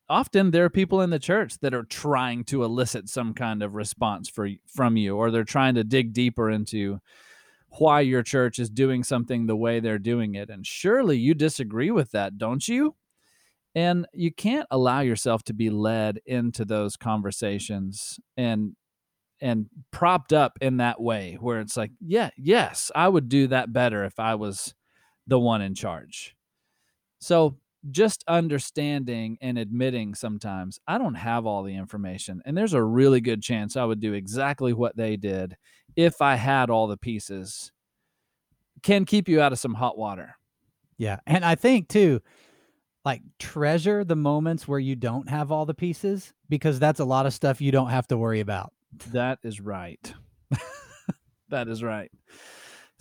often 0.08 0.50
there 0.50 0.64
are 0.64 0.70
people 0.70 1.00
in 1.00 1.10
the 1.10 1.18
church 1.18 1.58
that 1.60 1.74
are 1.74 1.84
trying 1.84 2.44
to 2.44 2.64
elicit 2.64 3.08
some 3.08 3.34
kind 3.34 3.62
of 3.62 3.74
response 3.74 4.28
for 4.28 4.48
from 4.66 4.96
you 4.96 5.16
or 5.16 5.30
they're 5.30 5.44
trying 5.44 5.74
to 5.74 5.84
dig 5.84 6.12
deeper 6.12 6.50
into 6.50 7.00
why 7.78 8.00
your 8.00 8.22
church 8.22 8.58
is 8.58 8.70
doing 8.70 9.02
something 9.02 9.46
the 9.46 9.56
way 9.56 9.80
they're 9.80 9.98
doing 9.98 10.34
it. 10.34 10.50
And 10.50 10.66
surely 10.66 11.18
you 11.18 11.34
disagree 11.34 11.90
with 11.90 12.12
that, 12.12 12.38
don't 12.38 12.66
you? 12.68 12.94
And 13.74 14.06
you 14.12 14.32
can't 14.32 14.68
allow 14.70 15.00
yourself 15.00 15.42
to 15.44 15.52
be 15.52 15.70
led 15.70 16.20
into 16.26 16.64
those 16.64 16.96
conversations 16.96 18.20
and 18.36 18.76
and 19.40 19.66
propped 19.90 20.32
up 20.32 20.56
in 20.60 20.76
that 20.76 21.00
way 21.00 21.36
where 21.40 21.60
it's 21.60 21.76
like, 21.76 21.90
yeah, 22.00 22.30
yes, 22.36 22.90
I 22.94 23.08
would 23.08 23.28
do 23.28 23.48
that 23.48 23.72
better 23.72 24.04
if 24.04 24.18
I 24.20 24.36
was 24.36 24.74
the 25.26 25.38
one 25.38 25.60
in 25.60 25.74
charge. 25.74 26.36
So 27.18 27.58
just 27.90 28.24
understanding 28.26 29.38
and 29.40 29.58
admitting 29.58 30.14
sometimes 30.14 30.80
I 30.86 30.98
don't 30.98 31.14
have 31.14 31.46
all 31.46 31.62
the 31.62 31.76
information. 31.76 32.42
And 32.44 32.56
there's 32.56 32.72
a 32.72 32.82
really 32.82 33.20
good 33.20 33.42
chance 33.42 33.76
I 33.76 33.84
would 33.84 34.00
do 34.00 34.12
exactly 34.12 34.72
what 34.72 34.96
they 34.96 35.16
did 35.16 35.56
if 35.96 36.20
I 36.22 36.36
had 36.36 36.70
all 36.70 36.86
the 36.86 36.96
pieces, 36.96 37.72
can 38.82 39.04
keep 39.04 39.28
you 39.28 39.40
out 39.40 39.52
of 39.52 39.58
some 39.58 39.74
hot 39.74 39.96
water. 39.96 40.36
Yeah. 40.98 41.18
And 41.26 41.44
I 41.44 41.54
think 41.54 41.88
too, 41.88 42.20
like 43.04 43.22
treasure 43.38 44.04
the 44.04 44.16
moments 44.16 44.66
where 44.66 44.78
you 44.78 44.96
don't 44.96 45.28
have 45.28 45.52
all 45.52 45.66
the 45.66 45.74
pieces 45.74 46.32
because 46.48 46.78
that's 46.78 47.00
a 47.00 47.04
lot 47.04 47.26
of 47.26 47.34
stuff 47.34 47.60
you 47.60 47.70
don't 47.70 47.90
have 47.90 48.06
to 48.08 48.16
worry 48.16 48.40
about. 48.40 48.72
That 49.12 49.38
is 49.42 49.60
right. 49.60 50.14
that 51.48 51.68
is 51.68 51.82
right. 51.82 52.10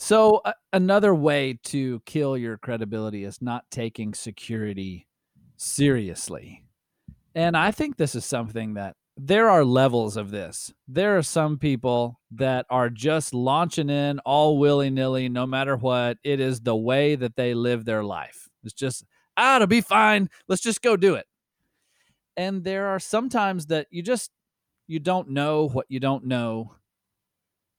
So 0.04 0.42
uh, 0.44 0.52
another 0.74 1.16
way 1.16 1.58
to 1.64 2.02
kill 2.02 2.38
your 2.38 2.58
credibility 2.58 3.24
is 3.24 3.42
not 3.42 3.64
taking 3.72 4.14
security 4.14 5.08
seriously. 5.56 6.66
And 7.36 7.56
I 7.56 7.72
think 7.72 7.96
this 7.96 8.14
is 8.14 8.26
something 8.26 8.74
that 8.74 8.98
there 9.16 9.50
are 9.50 9.64
levels 9.64 10.18
of 10.18 10.30
this. 10.30 10.74
There 10.90 11.18
are 11.18 11.24
some 11.24 11.58
people 11.58 12.20
that 12.32 12.66
are 12.70 12.90
just 12.90 13.34
launching 13.34 13.90
in 13.90 14.20
all 14.26 14.58
willy 14.58 14.90
nilly, 14.90 15.30
no 15.30 15.46
matter 15.46 15.78
what. 15.78 16.18
It 16.22 16.42
is 16.42 16.60
the 16.60 16.76
way 16.76 17.16
that 17.16 17.38
they 17.38 17.54
live 17.54 17.86
their 17.86 18.04
life. 18.04 18.50
It's 18.66 18.74
just, 18.74 19.06
ah, 19.38 19.56
it'll 19.56 19.68
be 19.68 19.80
fine. 19.80 20.30
Let's 20.50 20.62
just 20.62 20.82
go 20.82 20.98
do 20.98 21.16
it. 21.16 21.28
And 22.36 22.66
there 22.66 22.88
are 22.88 23.00
sometimes 23.00 23.68
that 23.68 23.88
you 23.90 24.04
just, 24.04 24.32
you 24.86 25.00
don't 25.00 25.30
know 25.30 25.70
what 25.70 25.86
you 25.88 26.02
don't 26.02 26.26
know. 26.26 26.76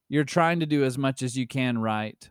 You're 0.08 0.24
trying 0.24 0.60
to 0.60 0.66
do 0.66 0.84
as 0.84 0.98
much 0.98 1.22
as 1.22 1.36
you 1.36 1.46
can 1.46 1.78
right, 1.78 2.28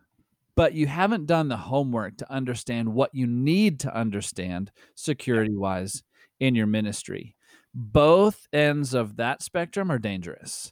but 0.56 0.74
you 0.74 0.88
haven't 0.88 1.26
done 1.26 1.48
the 1.48 1.58
homework 1.58 2.18
to 2.18 2.32
understand 2.32 2.94
what 2.94 3.14
you 3.14 3.28
need 3.28 3.80
to 3.82 3.96
understand 3.96 4.72
security 4.96 5.56
wise 5.56 6.04
in 6.40 6.56
your 6.56 6.68
ministry. 6.68 7.36
Both 7.74 8.48
ends 8.54 8.94
of 8.94 9.16
that 9.18 9.42
spectrum 9.42 9.92
are 9.92 10.00
dangerous. 10.00 10.72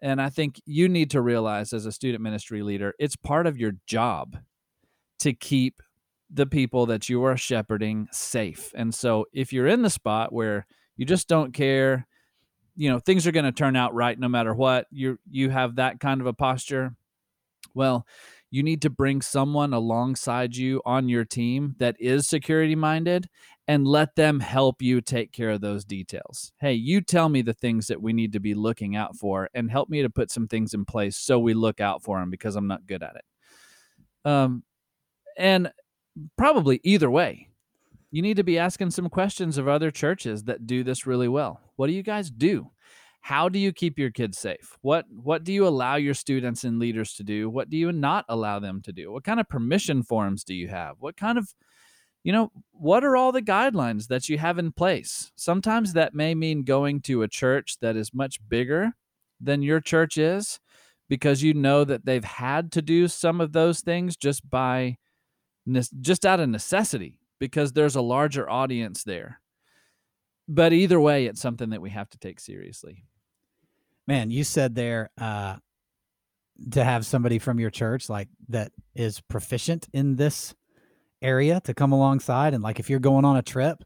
And 0.00 0.22
I 0.22 0.30
think 0.30 0.60
you 0.64 0.88
need 0.88 1.10
to 1.10 1.20
realize 1.20 1.72
as 1.72 1.84
a 1.84 1.92
student 1.92 2.22
ministry 2.22 2.62
leader, 2.62 2.94
it's 3.00 3.16
part 3.16 3.46
of 3.46 3.58
your 3.58 3.72
job 3.86 4.36
to 5.20 5.32
keep 5.32 5.82
the 6.30 6.46
people 6.46 6.86
that 6.86 7.08
you 7.08 7.24
are 7.24 7.36
shepherding 7.36 8.06
safe. 8.12 8.72
And 8.76 8.94
so 8.94 9.26
if 9.32 9.52
you're 9.52 9.66
in 9.66 9.82
the 9.82 9.90
spot 9.90 10.32
where 10.32 10.66
you 10.96 11.04
just 11.04 11.26
don't 11.26 11.52
care, 11.52 12.06
you 12.78 12.88
know, 12.88 13.00
things 13.00 13.26
are 13.26 13.32
going 13.32 13.44
to 13.44 13.52
turn 13.52 13.74
out 13.74 13.92
right 13.92 14.18
no 14.18 14.28
matter 14.28 14.54
what, 14.54 14.86
you 14.92 15.18
you 15.28 15.50
have 15.50 15.76
that 15.76 15.98
kind 15.98 16.20
of 16.20 16.28
a 16.28 16.32
posture, 16.32 16.94
well, 17.74 18.06
you 18.52 18.62
need 18.62 18.82
to 18.82 18.90
bring 18.90 19.20
someone 19.20 19.74
alongside 19.74 20.56
you 20.56 20.80
on 20.86 21.08
your 21.08 21.24
team 21.24 21.74
that 21.80 21.96
is 21.98 22.28
security 22.28 22.76
minded 22.76 23.28
and 23.66 23.86
let 23.86 24.14
them 24.14 24.38
help 24.38 24.80
you 24.80 25.00
take 25.00 25.32
care 25.32 25.50
of 25.50 25.60
those 25.60 25.84
details. 25.84 26.52
Hey, 26.60 26.72
you 26.72 27.00
tell 27.00 27.28
me 27.28 27.42
the 27.42 27.52
things 27.52 27.88
that 27.88 28.00
we 28.00 28.12
need 28.12 28.32
to 28.32 28.40
be 28.40 28.54
looking 28.54 28.94
out 28.94 29.16
for 29.16 29.50
and 29.54 29.70
help 29.70 29.90
me 29.90 30.00
to 30.00 30.08
put 30.08 30.30
some 30.30 30.46
things 30.46 30.72
in 30.72 30.84
place 30.84 31.16
so 31.16 31.38
we 31.38 31.54
look 31.54 31.80
out 31.80 32.02
for 32.02 32.20
them 32.20 32.30
because 32.30 32.54
I'm 32.54 32.68
not 32.68 32.86
good 32.86 33.02
at 33.02 33.16
it. 33.16 33.24
Um, 34.24 34.62
and 35.36 35.72
probably 36.36 36.80
either 36.84 37.10
way, 37.10 37.47
you 38.10 38.22
need 38.22 38.36
to 38.36 38.44
be 38.44 38.58
asking 38.58 38.90
some 38.90 39.08
questions 39.08 39.58
of 39.58 39.68
other 39.68 39.90
churches 39.90 40.44
that 40.44 40.66
do 40.66 40.82
this 40.82 41.06
really 41.06 41.28
well. 41.28 41.60
What 41.76 41.88
do 41.88 41.92
you 41.92 42.02
guys 42.02 42.30
do? 42.30 42.70
How 43.20 43.48
do 43.48 43.58
you 43.58 43.72
keep 43.72 43.98
your 43.98 44.10
kids 44.10 44.38
safe? 44.38 44.78
What 44.80 45.04
what 45.10 45.44
do 45.44 45.52
you 45.52 45.66
allow 45.66 45.96
your 45.96 46.14
students 46.14 46.64
and 46.64 46.78
leaders 46.78 47.14
to 47.14 47.24
do? 47.24 47.50
What 47.50 47.68
do 47.68 47.76
you 47.76 47.92
not 47.92 48.24
allow 48.28 48.58
them 48.58 48.80
to 48.82 48.92
do? 48.92 49.12
What 49.12 49.24
kind 49.24 49.40
of 49.40 49.48
permission 49.48 50.02
forms 50.02 50.44
do 50.44 50.54
you 50.54 50.68
have? 50.68 50.96
What 51.00 51.16
kind 51.16 51.36
of 51.36 51.52
you 52.24 52.32
know, 52.32 52.50
what 52.72 53.04
are 53.04 53.16
all 53.16 53.32
the 53.32 53.42
guidelines 53.42 54.08
that 54.08 54.28
you 54.28 54.38
have 54.38 54.58
in 54.58 54.72
place? 54.72 55.32
Sometimes 55.36 55.92
that 55.92 56.14
may 56.14 56.34
mean 56.34 56.62
going 56.64 57.00
to 57.02 57.22
a 57.22 57.28
church 57.28 57.76
that 57.80 57.96
is 57.96 58.12
much 58.12 58.38
bigger 58.48 58.92
than 59.40 59.62
your 59.62 59.80
church 59.80 60.18
is 60.18 60.58
because 61.08 61.42
you 61.42 61.54
know 61.54 61.84
that 61.84 62.04
they've 62.04 62.24
had 62.24 62.72
to 62.72 62.82
do 62.82 63.08
some 63.08 63.40
of 63.40 63.52
those 63.52 63.80
things 63.80 64.16
just 64.16 64.48
by 64.48 64.96
just 66.00 66.24
out 66.24 66.40
of 66.40 66.48
necessity 66.48 67.18
because 67.38 67.72
there's 67.72 67.96
a 67.96 68.02
larger 68.02 68.48
audience 68.48 69.04
there. 69.04 69.40
But 70.48 70.72
either 70.72 70.98
way, 70.98 71.26
it's 71.26 71.40
something 71.40 71.70
that 71.70 71.82
we 71.82 71.90
have 71.90 72.08
to 72.10 72.18
take 72.18 72.40
seriously. 72.40 73.04
Man, 74.06 74.30
you 74.30 74.44
said 74.44 74.74
there 74.74 75.10
uh, 75.20 75.56
to 76.72 76.82
have 76.82 77.04
somebody 77.04 77.38
from 77.38 77.60
your 77.60 77.70
church 77.70 78.08
like 78.08 78.28
that 78.48 78.72
is 78.94 79.20
proficient 79.20 79.88
in 79.92 80.16
this 80.16 80.54
area 81.20 81.60
to 81.64 81.74
come 81.74 81.92
alongside 81.92 82.54
and 82.54 82.62
like 82.62 82.78
if 82.78 82.88
you're 82.88 83.00
going 83.00 83.24
on 83.24 83.36
a 83.36 83.42
trip, 83.42 83.84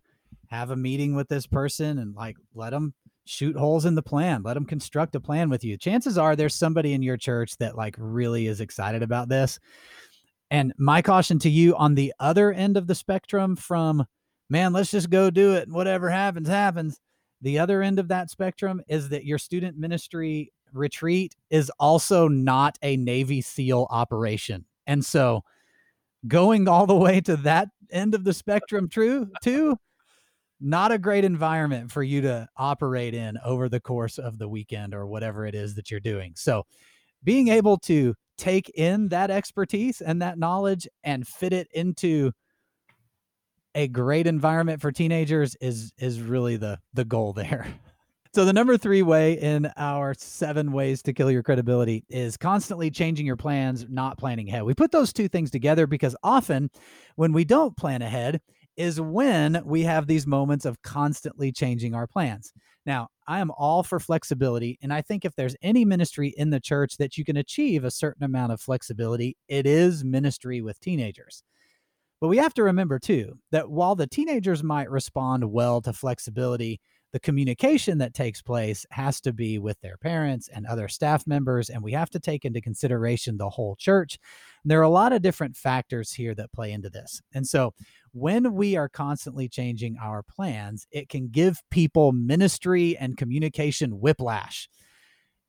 have 0.49 0.71
a 0.71 0.77
meeting 0.77 1.15
with 1.15 1.29
this 1.29 1.47
person 1.47 1.99
and 1.99 2.15
like 2.15 2.37
let 2.55 2.71
them 2.71 2.95
shoot 3.25 3.57
holes 3.57 3.85
in 3.85 3.95
the 3.95 4.03
plan, 4.03 4.43
let 4.43 4.55
them 4.55 4.67
construct 4.67 5.15
a 5.15 5.21
plan 5.21 5.49
with 5.49 5.65
you. 5.65 5.77
Chances 5.77 6.19
are 6.19 6.37
there's 6.37 6.55
somebody 6.55 6.93
in 6.93 7.03
your 7.03 7.17
church 7.17 7.57
that 7.59 7.77
like 7.77 7.95
really 7.99 8.47
is 8.47 8.61
excited 8.61 9.03
about 9.03 9.29
this. 9.29 9.59
And 10.53 10.73
my 10.79 11.03
caution 11.03 11.41
to 11.41 11.51
you 11.51 11.75
on 11.75 11.97
the 11.97 12.13
other 12.21 12.53
end 12.53 12.77
of 12.77 12.87
the 12.87 12.95
spectrum 12.95 13.57
from 13.57 14.05
man, 14.49 14.73
let's 14.73 14.91
just 14.91 15.11
go 15.11 15.31
do 15.31 15.55
it 15.55 15.69
whatever 15.69 16.11
happens 16.11 16.47
happens 16.47 17.01
the 17.43 17.59
other 17.59 17.83
end 17.83 17.99
of 17.99 18.09
that 18.09 18.31
spectrum 18.31 18.81
is 18.89 19.09
that 19.11 19.25
your 19.25 19.39
student 19.39 19.77
ministry 19.77 20.53
retreat 20.73 21.35
is 21.51 21.71
also 21.79 22.29
not 22.29 22.79
a 22.83 22.97
Navy 22.97 23.41
SEAL 23.43 23.89
operation. 23.91 24.65
And 24.87 25.05
so 25.05 25.43
going 26.27 26.69
all 26.69 26.87
the 26.87 26.95
way 26.95 27.21
to 27.21 27.37
that 27.39 27.69
end 27.91 28.15
of 28.15 28.25
the 28.25 28.33
spectrum 28.33 28.89
true 28.89 29.29
too 29.43 29.77
not 30.65 30.93
a 30.93 30.99
great 30.99 31.25
environment 31.25 31.91
for 31.91 32.05
you 32.05 32.21
to 32.21 32.49
operate 32.57 33.15
in 33.15 33.37
over 33.45 33.69
the 33.69 33.81
course 33.81 34.17
of 34.17 34.39
the 34.39 34.49
weekend 34.49 34.95
or 34.95 35.05
whatever 35.09 35.45
it 35.45 35.57
is 35.57 35.75
that 35.75 35.91
you're 35.91 35.99
doing. 35.99 36.33
So 36.37 36.63
being 37.25 37.49
able 37.49 37.79
to 37.79 38.15
take 38.39 38.69
in 38.71 39.09
that 39.09 39.31
expertise 39.31 40.01
and 40.01 40.21
that 40.23 40.39
knowledge 40.39 40.89
and 41.05 41.27
fit 41.27 41.53
it 41.53 41.69
into 41.73 42.33
a 43.75 43.89
great 43.89 44.27
environment 44.27 44.81
for 44.81 44.93
teenagers 44.93 45.57
is 45.61 45.93
is 45.99 46.21
really 46.21 46.57
the 46.57 46.79
the 46.95 47.05
goal 47.05 47.33
there. 47.33 47.67
So 48.35 48.47
the 48.47 48.53
number 48.55 48.79
3 48.79 49.03
way 49.03 49.35
in 49.35 49.71
our 49.77 50.15
7 50.17 50.73
ways 50.73 51.03
to 51.03 51.13
kill 51.13 51.31
your 51.31 51.43
credibility 51.43 52.03
is 52.09 52.39
constantly 52.39 52.91
changing 52.91 53.27
your 53.27 53.37
plans, 53.37 53.85
not 53.91 54.17
planning 54.17 54.49
ahead. 54.49 54.63
We 54.63 54.73
put 54.73 54.91
those 54.91 55.13
two 55.13 55.29
things 55.29 55.51
together 55.51 55.87
because 55.87 56.17
often 56.23 56.71
when 57.17 57.35
we 57.35 57.45
don't 57.45 57.77
plan 57.77 58.01
ahead 58.01 58.41
is 58.79 58.99
when 58.99 59.61
we 59.67 59.83
have 59.83 60.07
these 60.07 60.27
moments 60.27 60.65
of 60.65 60.81
constantly 60.81 61.53
changing 61.53 61.95
our 61.95 62.07
plans. 62.07 62.55
Now, 62.85 63.09
I 63.29 63.41
am 63.41 63.53
all 63.57 63.83
for 63.83 64.01
flexibility. 64.01 64.79
And 64.83 64.93
I 64.93 65.03
think 65.03 65.25
if 65.25 65.37
there's 65.37 65.57
any 65.63 65.85
ministry 65.85 66.35
in 66.37 66.51
the 66.51 66.61
church 66.61 66.97
that 66.97 67.17
you 67.17 67.25
can 67.25 67.37
achieve 67.37 67.85
a 67.85 67.91
certain 67.91 68.25
amount 68.25 68.53
of 68.53 68.61
flexibility, 68.61 69.37
it 69.49 69.67
is 69.67 70.05
ministry 70.05 70.61
with 70.61 70.81
teenagers. 70.81 71.45
But 72.21 72.29
we 72.29 72.39
have 72.39 72.55
to 72.55 72.63
remember 72.63 72.99
too 72.99 73.39
that 73.51 73.71
while 73.71 73.95
the 73.95 74.07
teenagers 74.07 74.63
might 74.63 74.91
respond 74.91 75.51
well 75.53 75.81
to 75.83 75.93
flexibility, 75.93 76.81
the 77.13 77.21
communication 77.21 77.99
that 77.99 78.15
takes 78.15 78.41
place 78.41 78.87
has 78.91 79.21
to 79.21 79.33
be 79.33 79.59
with 79.59 79.81
their 79.81 79.99
parents 79.99 80.49
and 80.49 80.67
other 80.67 80.89
staff 80.89 81.27
members. 81.27 81.69
And 81.69 81.83
we 81.83 81.93
have 81.93 82.11
to 82.11 82.21
take 82.21 82.45
into 82.45 82.61
consideration 82.61 83.37
the 83.37 83.51
whole 83.51 83.77
church. 83.77 84.19
And 84.65 84.71
there 84.71 84.81
are 84.81 84.85
a 84.85 84.89
lot 84.89 85.13
of 85.13 85.23
different 85.23 85.57
factors 85.57 86.13
here 86.13 86.35
that 86.35 86.53
play 86.53 86.73
into 86.73 86.89
this. 86.89 87.21
And 87.35 87.47
so 87.47 87.75
when 88.13 88.55
we 88.55 88.77
are 88.77 88.89
constantly 88.89 89.49
changing 89.49 89.99
our 90.03 90.23
plans, 90.23 90.87
it 90.91 91.09
can 91.09 91.29
give 91.29 91.63
people 91.71 92.13
ministry 92.13 92.97
and 92.97 93.17
communication 93.17 94.01
whiplash. 94.01 94.69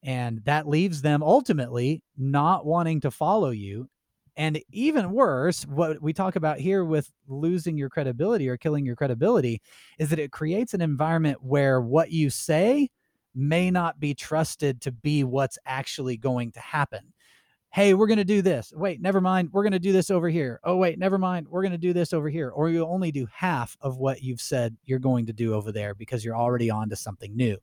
And 0.04 0.44
that 0.44 0.68
leaves 0.68 1.02
them 1.02 1.24
ultimately 1.24 2.04
not 2.18 2.66
wanting 2.66 3.00
to 3.02 3.12
follow 3.12 3.52
you 3.52 3.88
and 4.36 4.60
even 4.72 5.12
worse, 5.12 5.64
what 5.64 6.02
we 6.02 6.14
talk 6.14 6.36
about 6.36 6.60
here 6.60 6.84
with 6.84 7.12
losing 7.28 7.78
your 7.78 7.90
credibility 7.90 8.50
or 8.50 8.58
killing 8.58 8.86
your 8.86 8.96
credibility 8.96 9.62
is 10.00 10.10
that 10.10 10.20
it 10.20 10.32
creates 10.32 10.74
an 10.74 10.82
environment 10.82 11.44
where 11.44 11.82
what 11.82 12.12
you 12.12 12.30
say 12.30 12.90
may 13.36 13.70
not 13.70 14.00
be 14.00 14.14
trusted 14.14 14.82
to 14.82 14.92
be 14.92 15.24
what's 15.24 15.58
actually 15.66 16.18
going 16.18 16.52
to 16.52 16.60
happen. 16.60 17.14
Hey, 17.72 17.96
we're 17.96 18.08
going 18.08 18.18
to 18.18 18.24
do 18.24 18.44
this. 18.44 18.72
Wait, 18.76 19.02
never 19.02 19.20
mind. 19.20 19.50
We're 19.52 19.64
going 19.64 19.74
to 19.74 19.80
do 19.80 19.92
this 19.92 20.12
over 20.12 20.30
here. 20.30 20.60
Oh, 20.64 20.78
wait, 20.78 21.00
never 21.00 21.18
mind. 21.18 21.48
We're 21.48 21.64
going 21.64 21.72
to 21.72 21.78
do 21.78 21.94
this 21.94 22.14
over 22.14 22.30
here. 22.30 22.50
Or 22.50 22.70
you 22.70 22.86
only 22.86 23.12
do 23.12 23.28
half 23.32 23.76
of 23.82 23.98
what 23.98 24.22
you've 24.22 24.42
said 24.42 24.78
you're 24.86 25.00
going 25.00 25.26
to 25.26 25.34
do 25.34 25.56
over 25.56 25.72
there 25.72 25.96
because 25.96 26.24
you're 26.24 26.38
already 26.38 26.70
on 26.70 26.90
to 26.90 26.96
something 26.96 27.36
new. 27.36 27.58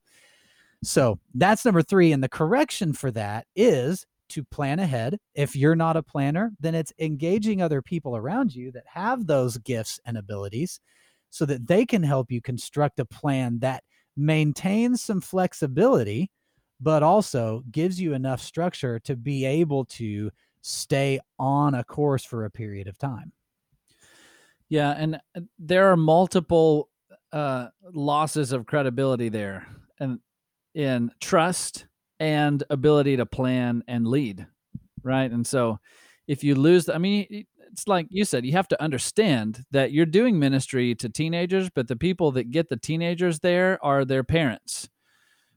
So 0.83 1.21
that's 1.35 1.65
number 1.65 1.83
three. 1.83 2.11
And 2.11 2.25
the 2.25 2.29
correction 2.29 2.93
for 2.93 3.13
that 3.13 3.47
is 3.55 4.05
to 4.31 4.45
plan 4.45 4.79
ahead. 4.79 5.19
If 5.35 5.55
you're 5.55 5.77
not 5.77 5.97
a 5.97 6.03
planner, 6.03 6.53
then 6.61 6.75
it's 6.75 6.93
engaging 6.99 7.63
other 7.63 7.83
people 7.83 8.17
around 8.17 8.55
you 8.55 8.73
that 8.73 8.85
have 8.87 9.27
those 9.27 9.59
gifts 9.59 10.01
and 10.05 10.17
abilities 10.17 10.81
so 11.31 11.45
that 11.47 11.67
they 11.67 11.87
can 11.87 12.03
help 12.03 12.31
you 12.31 12.41
construct 12.41 13.01
a 13.01 13.05
plan 13.05 13.59
that 13.61 13.85
maintains 14.17 15.03
some 15.03 15.21
flexibility, 15.21 16.31
but 16.81 17.03
also 17.03 17.63
gives 17.71 18.01
you 18.01 18.15
enough 18.15 18.41
structure 18.41 18.99
to 19.01 19.17
be 19.17 19.45
able 19.45 19.85
to 19.85 20.31
stay 20.63 21.21
on 21.39 21.75
a 21.75 21.85
course 21.85 22.25
for 22.25 22.45
a 22.45 22.51
period 22.51 22.87
of 22.87 22.99
time. 22.99 23.33
Yeah, 24.69 24.95
and 24.97 25.17
uh, 25.37 25.41
there 25.59 25.91
are 25.91 25.97
multiple 25.97 26.89
uh, 27.33 27.69
losses 27.93 28.53
of 28.53 28.67
credibility 28.67 29.29
there, 29.29 29.67
and 29.99 30.21
in 30.75 31.11
trust 31.21 31.87
and 32.21 32.63
ability 32.71 33.17
to 33.17 33.27
plan 33.27 33.83
and 33.89 34.07
lead, 34.07 34.47
right? 35.03 35.31
And 35.31 35.47
so, 35.47 35.79
if 36.29 36.45
you 36.45 36.55
lose, 36.55 36.89
I 36.89 36.99
mean, 36.99 37.47
it's 37.73 37.89
like 37.89 38.07
you 38.11 38.25
said, 38.25 38.45
you 38.45 38.53
have 38.53 38.69
to 38.69 38.81
understand 38.81 39.65
that 39.73 39.91
you're 39.91 40.07
doing 40.07 40.39
ministry 40.39 40.95
to 40.97 41.09
teenagers, 41.09 41.71
but 41.75 41.89
the 41.89 41.97
people 41.97 42.31
that 42.33 42.51
get 42.51 42.69
the 42.69 42.77
teenagers 42.77 43.41
there 43.41 43.85
are 43.85 44.05
their 44.05 44.23
parents 44.23 44.89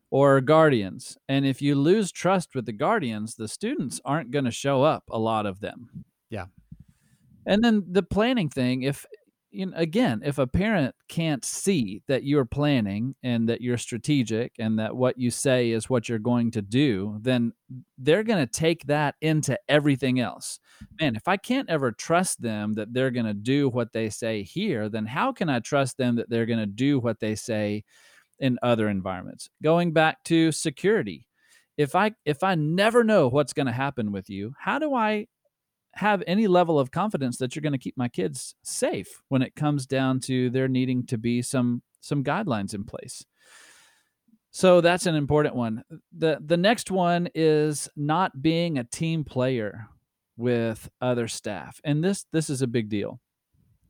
or 0.09 0.41
guardians. 0.41 1.17
And 1.27 1.45
if 1.45 1.61
you 1.61 1.75
lose 1.75 2.11
trust 2.11 2.55
with 2.55 2.65
the 2.65 2.71
guardians, 2.71 3.35
the 3.35 3.47
students 3.47 3.99
aren't 4.05 4.31
going 4.31 4.45
to 4.45 4.51
show 4.51 4.83
up, 4.83 5.03
a 5.11 5.19
lot 5.19 5.45
of 5.45 5.59
them. 5.59 6.05
Yeah. 6.29 6.45
And 7.45 7.63
then 7.63 7.83
the 7.89 8.03
planning 8.03 8.49
thing, 8.49 8.83
if 8.83 9.05
you 9.53 9.67
know, 9.67 9.77
again, 9.77 10.21
if 10.25 10.39
a 10.39 10.47
parent 10.47 10.95
can't 11.07 11.45
see 11.45 12.01
that 12.07 12.23
you're 12.23 12.43
planning 12.45 13.15
and 13.21 13.47
that 13.47 13.61
you're 13.61 13.77
strategic 13.77 14.53
and 14.57 14.79
that 14.79 14.95
what 14.95 15.17
you 15.17 15.29
say 15.29 15.69
is 15.69 15.89
what 15.89 16.09
you're 16.09 16.19
going 16.19 16.49
to 16.51 16.61
do, 16.61 17.19
then 17.21 17.53
they're 17.99 18.23
going 18.23 18.45
to 18.45 18.51
take 18.51 18.85
that 18.87 19.15
into 19.21 19.57
everything 19.69 20.19
else. 20.19 20.59
Man, 20.99 21.15
if 21.15 21.27
I 21.27 21.37
can't 21.37 21.69
ever 21.69 21.91
trust 21.91 22.41
them 22.41 22.73
that 22.73 22.93
they're 22.93 23.11
going 23.11 23.27
to 23.27 23.33
do 23.33 23.69
what 23.69 23.93
they 23.93 24.09
say 24.09 24.41
here, 24.41 24.89
then 24.89 25.05
how 25.05 25.31
can 25.31 25.49
I 25.49 25.59
trust 25.59 25.97
them 25.97 26.15
that 26.15 26.29
they're 26.29 26.47
going 26.47 26.59
to 26.59 26.65
do 26.65 26.99
what 26.99 27.19
they 27.19 27.35
say 27.35 27.83
in 28.39 28.57
other 28.63 28.89
environments? 28.89 29.49
Going 29.61 29.93
back 29.93 30.23
to 30.25 30.51
security. 30.51 31.27
If 31.77 31.95
I 31.95 32.13
if 32.25 32.43
I 32.43 32.55
never 32.55 33.03
know 33.03 33.27
what's 33.27 33.53
going 33.53 33.65
to 33.65 33.71
happen 33.71 34.11
with 34.11 34.29
you, 34.29 34.53
how 34.59 34.77
do 34.77 34.93
I 34.93 35.27
have 35.95 36.23
any 36.25 36.47
level 36.47 36.79
of 36.79 36.91
confidence 36.91 37.37
that 37.37 37.55
you're 37.55 37.61
going 37.61 37.73
to 37.73 37.79
keep 37.79 37.97
my 37.97 38.09
kids 38.09 38.55
safe 38.63 39.21
when 39.29 39.41
it 39.41 39.55
comes 39.55 39.85
down 39.85 40.19
to 40.21 40.49
there 40.49 40.67
needing 40.67 41.05
to 41.07 41.17
be 41.17 41.41
some 41.41 41.81
some 42.01 42.23
guidelines 42.23 42.73
in 42.73 42.83
place. 42.83 43.23
So 44.51 44.81
that's 44.81 45.05
an 45.05 45.15
important 45.15 45.55
one. 45.55 45.83
The 46.15 46.39
the 46.43 46.57
next 46.57 46.91
one 46.91 47.29
is 47.33 47.89
not 47.95 48.41
being 48.41 48.77
a 48.77 48.83
team 48.83 49.23
player 49.23 49.87
with 50.35 50.89
other 50.99 51.27
staff. 51.27 51.79
And 51.83 52.03
this 52.03 52.25
this 52.31 52.49
is 52.49 52.61
a 52.61 52.67
big 52.67 52.89
deal. 52.89 53.19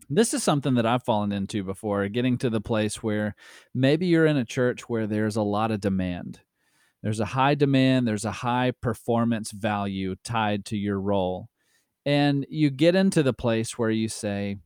This 0.10 0.34
is 0.34 0.44
something 0.44 0.76
that 0.76 0.86
I've 0.86 1.04
fallen 1.04 1.32
into 1.32 1.64
before, 1.64 2.08
getting 2.10 2.38
to 2.40 2.50
the 2.50 2.62
place 2.62 3.02
where 3.02 3.36
maybe 3.74 4.06
you're 4.08 4.26
in 4.26 4.38
a 4.38 4.46
church 4.46 4.90
where 4.90 5.08
there's 5.08 5.38
a 5.38 5.42
lot 5.42 5.72
of 5.72 5.80
demand. 5.80 6.42
There's 7.02 7.22
a 7.22 7.26
high 7.26 7.56
demand, 7.56 8.08
there's 8.08 8.26
a 8.26 8.32
high 8.32 8.72
performance 8.72 9.52
value 9.52 10.16
tied 10.24 10.66
to 10.66 10.78
your 10.78 11.00
role 11.00 11.50
and 12.06 12.46
you 12.50 12.70
get 12.70 12.96
into 12.96 13.24
the 13.24 13.34
place 13.34 13.78
where 13.78 13.90
you 13.90 14.10
say, 14.10 14.58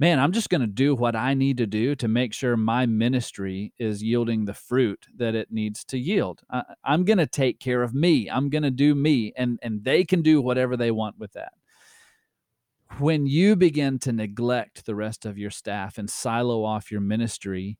man, 0.00 0.20
I'm 0.20 0.32
just 0.32 0.48
going 0.48 0.60
to 0.60 0.66
do 0.66 0.94
what 0.94 1.16
I 1.16 1.34
need 1.34 1.56
to 1.58 1.66
do 1.66 1.94
to 1.96 2.08
make 2.08 2.32
sure 2.32 2.56
my 2.56 2.86
ministry 2.86 3.72
is 3.78 4.02
yielding 4.02 4.44
the 4.44 4.54
fruit 4.54 5.06
that 5.16 5.34
it 5.34 5.50
needs 5.50 5.84
to 5.86 5.98
yield. 5.98 6.42
I, 6.50 6.62
am 6.84 7.04
going 7.04 7.18
to 7.18 7.26
take 7.26 7.58
care 7.58 7.82
of 7.82 7.94
me. 7.94 8.30
I'm 8.30 8.48
going 8.48 8.62
to 8.62 8.70
do 8.70 8.94
me, 8.94 9.32
and 9.36 9.58
and 9.62 9.84
they 9.84 10.04
can 10.04 10.22
do 10.22 10.40
whatever 10.40 10.76
they 10.76 10.90
want 10.90 11.18
with 11.18 11.32
that. 11.32 11.52
When 12.98 13.26
you 13.26 13.54
begin 13.54 13.98
to 14.00 14.12
neglect 14.12 14.86
the 14.86 14.94
rest 14.94 15.26
of 15.26 15.36
your 15.36 15.50
staff 15.50 15.98
and 15.98 16.08
silo 16.08 16.64
off 16.64 16.90
your 16.90 17.00
ministry, 17.00 17.78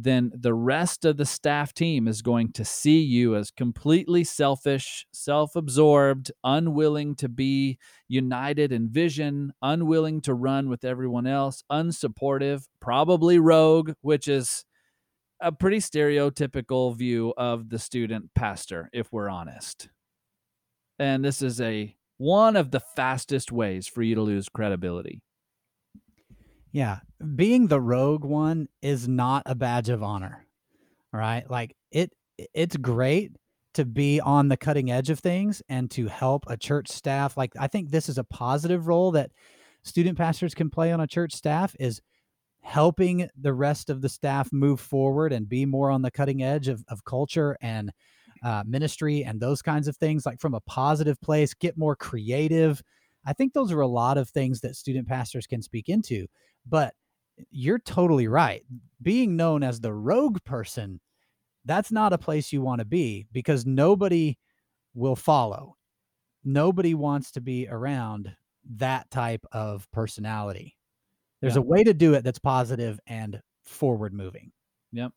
then 0.00 0.30
the 0.32 0.54
rest 0.54 1.04
of 1.04 1.16
the 1.16 1.26
staff 1.26 1.74
team 1.74 2.06
is 2.06 2.22
going 2.22 2.52
to 2.52 2.64
see 2.64 3.00
you 3.00 3.34
as 3.34 3.50
completely 3.50 4.22
selfish, 4.22 5.06
self 5.12 5.56
absorbed, 5.56 6.30
unwilling 6.44 7.16
to 7.16 7.28
be 7.28 7.78
united 8.06 8.70
in 8.70 8.88
vision, 8.88 9.52
unwilling 9.60 10.20
to 10.20 10.34
run 10.34 10.68
with 10.68 10.84
everyone 10.84 11.26
else, 11.26 11.64
unsupportive, 11.70 12.64
probably 12.80 13.40
rogue, 13.40 13.92
which 14.00 14.28
is 14.28 14.64
a 15.40 15.50
pretty 15.50 15.78
stereotypical 15.78 16.96
view 16.96 17.34
of 17.36 17.68
the 17.68 17.78
student 17.78 18.30
pastor, 18.36 18.88
if 18.92 19.12
we're 19.12 19.28
honest. 19.28 19.88
And 21.00 21.24
this 21.24 21.42
is 21.42 21.60
a 21.60 21.96
one 22.18 22.56
of 22.56 22.70
the 22.70 22.80
fastest 22.80 23.50
ways 23.50 23.88
for 23.88 24.02
you 24.02 24.14
to 24.14 24.22
lose 24.22 24.48
credibility. 24.48 25.22
Yeah, 26.78 27.00
being 27.34 27.66
the 27.66 27.80
rogue 27.80 28.24
one 28.24 28.68
is 28.82 29.08
not 29.08 29.42
a 29.46 29.56
badge 29.56 29.88
of 29.88 30.00
honor. 30.00 30.46
Right? 31.12 31.42
Like 31.50 31.74
it 31.90 32.12
it's 32.54 32.76
great 32.76 33.32
to 33.74 33.84
be 33.84 34.20
on 34.20 34.46
the 34.46 34.56
cutting 34.56 34.88
edge 34.88 35.10
of 35.10 35.18
things 35.18 35.60
and 35.68 35.90
to 35.90 36.06
help 36.06 36.44
a 36.46 36.56
church 36.56 36.86
staff. 36.86 37.36
Like 37.36 37.50
I 37.58 37.66
think 37.66 37.90
this 37.90 38.08
is 38.08 38.16
a 38.16 38.22
positive 38.22 38.86
role 38.86 39.10
that 39.10 39.32
student 39.82 40.16
pastors 40.16 40.54
can 40.54 40.70
play 40.70 40.92
on 40.92 41.00
a 41.00 41.08
church 41.08 41.34
staff 41.34 41.74
is 41.80 42.00
helping 42.62 43.28
the 43.36 43.52
rest 43.52 43.90
of 43.90 44.00
the 44.00 44.08
staff 44.08 44.48
move 44.52 44.78
forward 44.78 45.32
and 45.32 45.48
be 45.48 45.66
more 45.66 45.90
on 45.90 46.02
the 46.02 46.12
cutting 46.12 46.44
edge 46.44 46.68
of, 46.68 46.84
of 46.86 47.04
culture 47.04 47.56
and 47.60 47.90
uh, 48.44 48.62
ministry 48.64 49.24
and 49.24 49.40
those 49.40 49.62
kinds 49.62 49.88
of 49.88 49.96
things 49.96 50.24
like 50.24 50.38
from 50.38 50.54
a 50.54 50.60
positive 50.60 51.20
place 51.22 51.54
get 51.54 51.76
more 51.76 51.96
creative 51.96 52.80
i 53.26 53.32
think 53.32 53.52
those 53.52 53.72
are 53.72 53.80
a 53.80 53.86
lot 53.86 54.18
of 54.18 54.28
things 54.28 54.60
that 54.60 54.76
student 54.76 55.06
pastors 55.06 55.46
can 55.46 55.62
speak 55.62 55.88
into 55.88 56.26
but 56.66 56.94
you're 57.50 57.78
totally 57.78 58.28
right. 58.28 58.64
Being 59.02 59.36
known 59.36 59.62
as 59.62 59.80
the 59.80 59.92
rogue 59.92 60.42
person, 60.44 61.00
that's 61.64 61.92
not 61.92 62.12
a 62.12 62.18
place 62.18 62.52
you 62.52 62.62
want 62.62 62.80
to 62.80 62.84
be 62.84 63.26
because 63.32 63.66
nobody 63.66 64.38
will 64.94 65.16
follow. 65.16 65.76
Nobody 66.44 66.94
wants 66.94 67.32
to 67.32 67.40
be 67.40 67.68
around 67.68 68.34
that 68.76 69.10
type 69.10 69.44
of 69.52 69.90
personality. 69.92 70.76
There's 71.40 71.56
a 71.56 71.62
way 71.62 71.84
to 71.84 71.94
do 71.94 72.14
it 72.14 72.24
that's 72.24 72.40
positive 72.40 72.98
and 73.06 73.40
forward 73.62 74.12
moving. 74.12 74.50
Yep. 74.92 75.12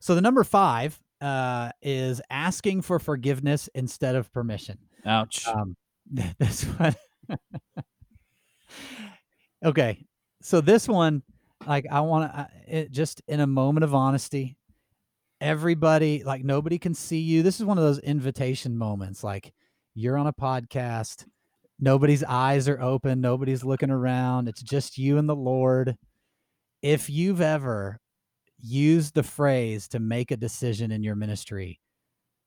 So 0.00 0.14
the 0.16 0.20
number 0.20 0.42
five 0.42 1.00
uh, 1.20 1.70
is 1.80 2.20
asking 2.28 2.82
for 2.82 2.98
forgiveness 2.98 3.68
instead 3.74 4.16
of 4.16 4.32
permission. 4.32 4.78
Ouch. 5.06 5.46
Um, 5.46 5.76
this 6.38 6.62
one. 6.64 6.94
Okay. 9.64 10.04
So 10.42 10.60
this 10.60 10.86
one, 10.86 11.22
like, 11.66 11.86
I 11.90 12.00
want 12.02 12.30
to, 12.68 12.88
just 12.90 13.22
in 13.26 13.40
a 13.40 13.46
moment 13.46 13.84
of 13.84 13.94
honesty, 13.94 14.58
everybody, 15.40 16.22
like, 16.22 16.44
nobody 16.44 16.78
can 16.78 16.94
see 16.94 17.20
you. 17.20 17.42
This 17.42 17.60
is 17.60 17.66
one 17.66 17.78
of 17.78 17.84
those 17.84 17.98
invitation 18.00 18.76
moments. 18.76 19.24
Like, 19.24 19.54
you're 19.94 20.18
on 20.18 20.26
a 20.26 20.32
podcast, 20.32 21.24
nobody's 21.80 22.24
eyes 22.24 22.68
are 22.68 22.80
open, 22.80 23.20
nobody's 23.20 23.64
looking 23.64 23.90
around. 23.90 24.48
It's 24.48 24.62
just 24.62 24.98
you 24.98 25.16
and 25.18 25.28
the 25.28 25.36
Lord. 25.36 25.96
If 26.82 27.08
you've 27.08 27.40
ever 27.40 27.98
used 28.60 29.14
the 29.14 29.22
phrase 29.22 29.88
to 29.88 29.98
make 29.98 30.30
a 30.30 30.36
decision 30.36 30.92
in 30.92 31.02
your 31.02 31.14
ministry, 31.14 31.80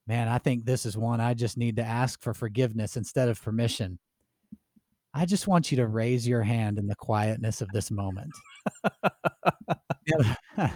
man, 0.07 0.27
I 0.27 0.37
think 0.37 0.65
this 0.65 0.85
is 0.85 0.97
one 0.97 1.19
I 1.19 1.33
just 1.33 1.57
need 1.57 1.75
to 1.77 1.83
ask 1.83 2.21
for 2.21 2.33
forgiveness 2.33 2.97
instead 2.97 3.29
of 3.29 3.41
permission. 3.41 3.99
I 5.13 5.25
just 5.25 5.47
want 5.47 5.71
you 5.71 5.77
to 5.77 5.87
raise 5.87 6.27
your 6.27 6.43
hand 6.43 6.77
in 6.77 6.87
the 6.87 6.95
quietness 6.95 7.61
of 7.61 7.69
this 7.69 7.91
moment. 7.91 8.31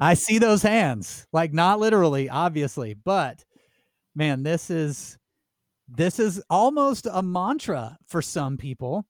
I 0.00 0.14
see 0.14 0.38
those 0.38 0.62
hands, 0.62 1.26
like 1.32 1.52
not 1.52 1.78
literally, 1.80 2.30
obviously, 2.30 2.94
but 2.94 3.44
man, 4.14 4.42
this 4.42 4.70
is 4.70 5.18
this 5.88 6.18
is 6.20 6.42
almost 6.48 7.06
a 7.10 7.22
mantra 7.22 7.98
for 8.06 8.22
some 8.22 8.56
people 8.56 9.04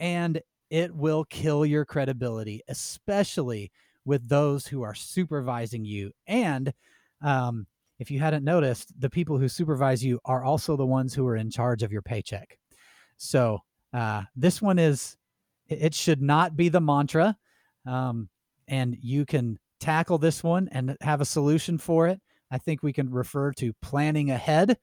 and 0.00 0.40
it 0.70 0.94
will 0.94 1.24
kill 1.24 1.64
your 1.64 1.84
credibility, 1.84 2.62
especially 2.68 3.70
with 4.04 4.28
those 4.28 4.66
who 4.66 4.82
are 4.82 4.94
supervising 4.94 5.84
you. 5.84 6.10
And 6.26 6.72
um, 7.22 7.66
if 7.98 8.10
you 8.10 8.18
hadn't 8.18 8.44
noticed, 8.44 8.98
the 9.00 9.10
people 9.10 9.38
who 9.38 9.48
supervise 9.48 10.04
you 10.04 10.20
are 10.24 10.44
also 10.44 10.76
the 10.76 10.86
ones 10.86 11.14
who 11.14 11.26
are 11.26 11.36
in 11.36 11.50
charge 11.50 11.82
of 11.82 11.92
your 11.92 12.02
paycheck. 12.02 12.58
So 13.16 13.60
uh, 13.92 14.22
this 14.34 14.60
one 14.60 14.78
is, 14.78 15.16
it 15.68 15.94
should 15.94 16.20
not 16.20 16.56
be 16.56 16.68
the 16.68 16.80
mantra. 16.80 17.36
Um, 17.86 18.28
and 18.68 18.96
you 19.00 19.24
can 19.24 19.58
tackle 19.80 20.18
this 20.18 20.42
one 20.42 20.68
and 20.72 20.96
have 21.00 21.20
a 21.20 21.26
solution 21.26 21.78
for 21.78 22.08
it. 22.08 22.20
I 22.50 22.58
think 22.58 22.82
we 22.82 22.92
can 22.92 23.10
refer 23.10 23.52
to 23.52 23.72
planning 23.82 24.30
ahead 24.30 24.76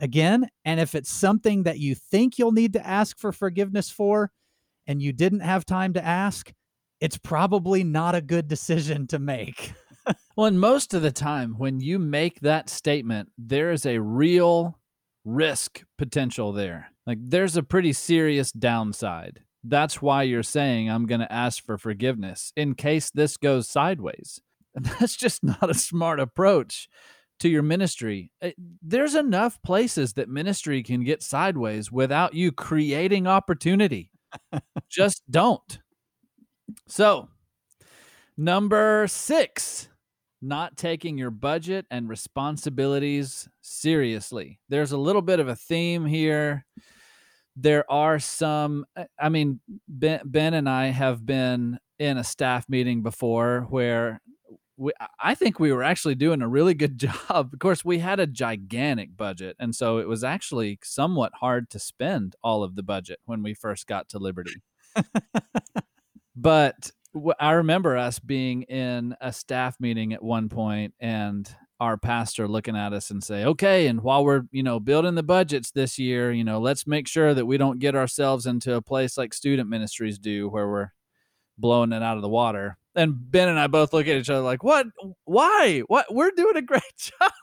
again. 0.00 0.48
And 0.64 0.80
if 0.80 0.94
it's 0.94 1.10
something 1.10 1.64
that 1.64 1.78
you 1.78 1.94
think 1.94 2.38
you'll 2.38 2.52
need 2.52 2.72
to 2.74 2.86
ask 2.86 3.18
for 3.18 3.32
forgiveness 3.32 3.90
for 3.90 4.30
and 4.86 5.02
you 5.02 5.12
didn't 5.12 5.40
have 5.40 5.64
time 5.64 5.92
to 5.94 6.04
ask, 6.04 6.52
it's 7.00 7.18
probably 7.18 7.84
not 7.84 8.14
a 8.14 8.20
good 8.20 8.48
decision 8.48 9.06
to 9.08 9.18
make. 9.18 9.72
well, 10.36 10.46
and 10.46 10.60
most 10.60 10.94
of 10.94 11.02
the 11.02 11.12
time, 11.12 11.54
when 11.58 11.80
you 11.80 11.98
make 11.98 12.40
that 12.40 12.68
statement, 12.68 13.30
there 13.38 13.72
is 13.72 13.86
a 13.86 13.98
real 13.98 14.78
risk 15.24 15.82
potential 15.98 16.52
there. 16.52 16.88
Like 17.06 17.18
there's 17.20 17.56
a 17.56 17.62
pretty 17.62 17.92
serious 17.92 18.52
downside. 18.52 19.40
That's 19.64 20.02
why 20.02 20.24
you're 20.24 20.42
saying 20.42 20.90
I'm 20.90 21.06
going 21.06 21.20
to 21.20 21.32
ask 21.32 21.64
for 21.64 21.78
forgiveness 21.78 22.52
in 22.56 22.74
case 22.74 23.10
this 23.10 23.36
goes 23.36 23.68
sideways. 23.68 24.40
And 24.74 24.84
that's 25.00 25.16
just 25.16 25.44
not 25.44 25.70
a 25.70 25.74
smart 25.74 26.20
approach 26.20 26.88
to 27.40 27.48
your 27.48 27.62
ministry. 27.62 28.30
Eh, 28.40 28.52
there's 28.80 29.14
enough 29.14 29.60
places 29.62 30.14
that 30.14 30.28
ministry 30.28 30.82
can 30.82 31.02
get 31.02 31.22
sideways 31.22 31.90
without 31.90 32.34
you 32.34 32.52
creating 32.52 33.26
opportunity. 33.26 34.10
Just 34.88 35.22
don't. 35.30 35.80
So, 36.86 37.28
number 38.36 39.06
six, 39.08 39.88
not 40.42 40.76
taking 40.76 41.16
your 41.16 41.30
budget 41.30 41.86
and 41.90 42.08
responsibilities 42.08 43.48
seriously. 43.60 44.58
There's 44.68 44.92
a 44.92 44.98
little 44.98 45.22
bit 45.22 45.38
of 45.38 45.48
a 45.48 45.54
theme 45.56 46.04
here. 46.04 46.66
There 47.54 47.90
are 47.90 48.18
some, 48.18 48.84
I 49.18 49.28
mean, 49.28 49.60
Ben, 49.86 50.20
ben 50.24 50.54
and 50.54 50.68
I 50.68 50.86
have 50.86 51.24
been 51.24 51.78
in 51.98 52.18
a 52.18 52.24
staff 52.24 52.68
meeting 52.68 53.02
before 53.02 53.66
where 53.70 54.20
we, 54.76 54.92
I 55.20 55.34
think 55.36 55.60
we 55.60 55.72
were 55.72 55.84
actually 55.84 56.16
doing 56.16 56.42
a 56.42 56.48
really 56.48 56.74
good 56.74 56.98
job. 57.28 57.50
Of 57.52 57.58
course, 57.60 57.84
we 57.84 57.98
had 57.98 58.18
a 58.18 58.26
gigantic 58.26 59.16
budget, 59.16 59.56
and 59.60 59.74
so 59.74 59.98
it 59.98 60.08
was 60.08 60.24
actually 60.24 60.78
somewhat 60.82 61.32
hard 61.38 61.70
to 61.70 61.78
spend 61.78 62.34
all 62.42 62.64
of 62.64 62.74
the 62.74 62.82
budget 62.82 63.20
when 63.24 63.42
we 63.42 63.54
first 63.54 63.86
got 63.86 64.08
to 64.10 64.18
Liberty. 64.18 64.62
but 66.36 66.90
I 67.38 67.52
remember 67.52 67.96
us 67.96 68.18
being 68.18 68.62
in 68.62 69.14
a 69.20 69.32
staff 69.32 69.78
meeting 69.80 70.12
at 70.12 70.22
one 70.22 70.48
point, 70.48 70.94
and 71.00 71.48
our 71.80 71.96
pastor 71.96 72.46
looking 72.46 72.76
at 72.76 72.92
us 72.92 73.10
and 73.10 73.22
say, 73.22 73.44
"Okay, 73.44 73.86
and 73.86 74.02
while 74.02 74.24
we're 74.24 74.42
you 74.50 74.62
know 74.62 74.80
building 74.80 75.14
the 75.14 75.22
budgets 75.22 75.70
this 75.72 75.98
year, 75.98 76.32
you 76.32 76.44
know, 76.44 76.60
let's 76.60 76.86
make 76.86 77.08
sure 77.08 77.34
that 77.34 77.46
we 77.46 77.58
don't 77.58 77.78
get 77.80 77.94
ourselves 77.96 78.46
into 78.46 78.74
a 78.74 78.82
place 78.82 79.18
like 79.18 79.34
student 79.34 79.68
ministries 79.68 80.18
do, 80.18 80.48
where 80.48 80.68
we're 80.68 80.92
blowing 81.58 81.92
it 81.92 82.02
out 82.02 82.16
of 82.16 82.22
the 82.22 82.28
water." 82.28 82.78
and 82.94 83.30
Ben 83.30 83.48
and 83.48 83.58
I 83.58 83.66
both 83.66 83.92
look 83.92 84.06
at 84.06 84.16
each 84.16 84.30
other 84.30 84.42
like, 84.42 84.62
"What? 84.62 84.86
Why? 85.24 85.82
What? 85.86 86.12
We're 86.14 86.30
doing 86.30 86.56
a 86.56 86.62
great 86.72 86.82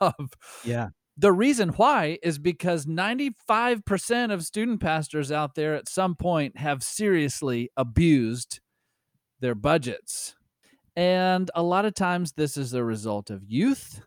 job." 0.01 0.33
Yeah. 0.63 0.89
The 1.17 1.33
reason 1.33 1.69
why 1.69 2.17
is 2.23 2.39
because 2.39 2.85
95% 2.85 4.31
of 4.31 4.45
student 4.45 4.79
pastors 4.79 5.33
out 5.33 5.53
there 5.55 5.75
at 5.75 5.89
some 5.89 6.15
point 6.15 6.57
have 6.57 6.81
seriously 6.81 7.69
abused 7.75 8.61
their 9.39 9.55
budgets. 9.55 10.35
And 10.95 11.49
a 11.55 11.63
lot 11.63 11.85
of 11.85 11.93
times 11.93 12.33
this 12.33 12.57
is 12.57 12.73
a 12.73 12.83
result 12.83 13.29
of 13.29 13.43
youth. 13.45 14.01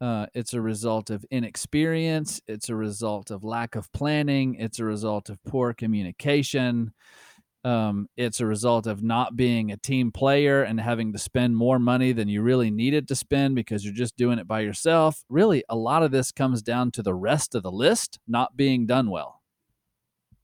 Uh, 0.00 0.26
it's 0.32 0.54
a 0.54 0.60
result 0.60 1.10
of 1.10 1.24
inexperience. 1.30 2.40
It's 2.46 2.68
a 2.68 2.76
result 2.76 3.30
of 3.30 3.42
lack 3.44 3.74
of 3.74 3.92
planning. 3.92 4.54
It's 4.54 4.78
a 4.78 4.84
result 4.84 5.28
of 5.28 5.42
poor 5.44 5.74
communication. 5.74 6.92
Um, 7.64 8.08
it's 8.16 8.40
a 8.40 8.46
result 8.46 8.86
of 8.86 9.02
not 9.02 9.36
being 9.36 9.72
a 9.72 9.76
team 9.76 10.12
player 10.12 10.62
and 10.62 10.80
having 10.80 11.12
to 11.12 11.18
spend 11.18 11.56
more 11.56 11.80
money 11.80 12.12
than 12.12 12.28
you 12.28 12.40
really 12.40 12.70
needed 12.70 13.08
to 13.08 13.16
spend 13.16 13.56
because 13.56 13.84
you're 13.84 13.92
just 13.92 14.16
doing 14.16 14.38
it 14.38 14.46
by 14.46 14.60
yourself. 14.60 15.24
Really, 15.28 15.64
a 15.68 15.76
lot 15.76 16.04
of 16.04 16.12
this 16.12 16.30
comes 16.30 16.62
down 16.62 16.92
to 16.92 17.02
the 17.02 17.14
rest 17.14 17.56
of 17.56 17.64
the 17.64 17.72
list 17.72 18.20
not 18.28 18.56
being 18.56 18.86
done 18.86 19.10
well. 19.10 19.42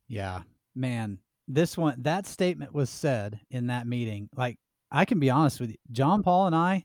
Yeah, 0.09 0.43
man, 0.75 1.19
this 1.47 1.77
one, 1.77 1.97
that 2.03 2.27
statement 2.27 2.75
was 2.75 2.91
said 2.91 3.41
in 3.51 3.69
that 3.69 3.87
meeting. 3.87 4.29
Like, 4.35 4.59
I 4.91 5.05
can 5.05 5.19
be 5.19 5.31
honest 5.31 5.61
with 5.61 5.71
you, 5.71 5.77
John 5.93 6.23
Paul 6.23 6.47
and 6.47 6.57
I, 6.57 6.85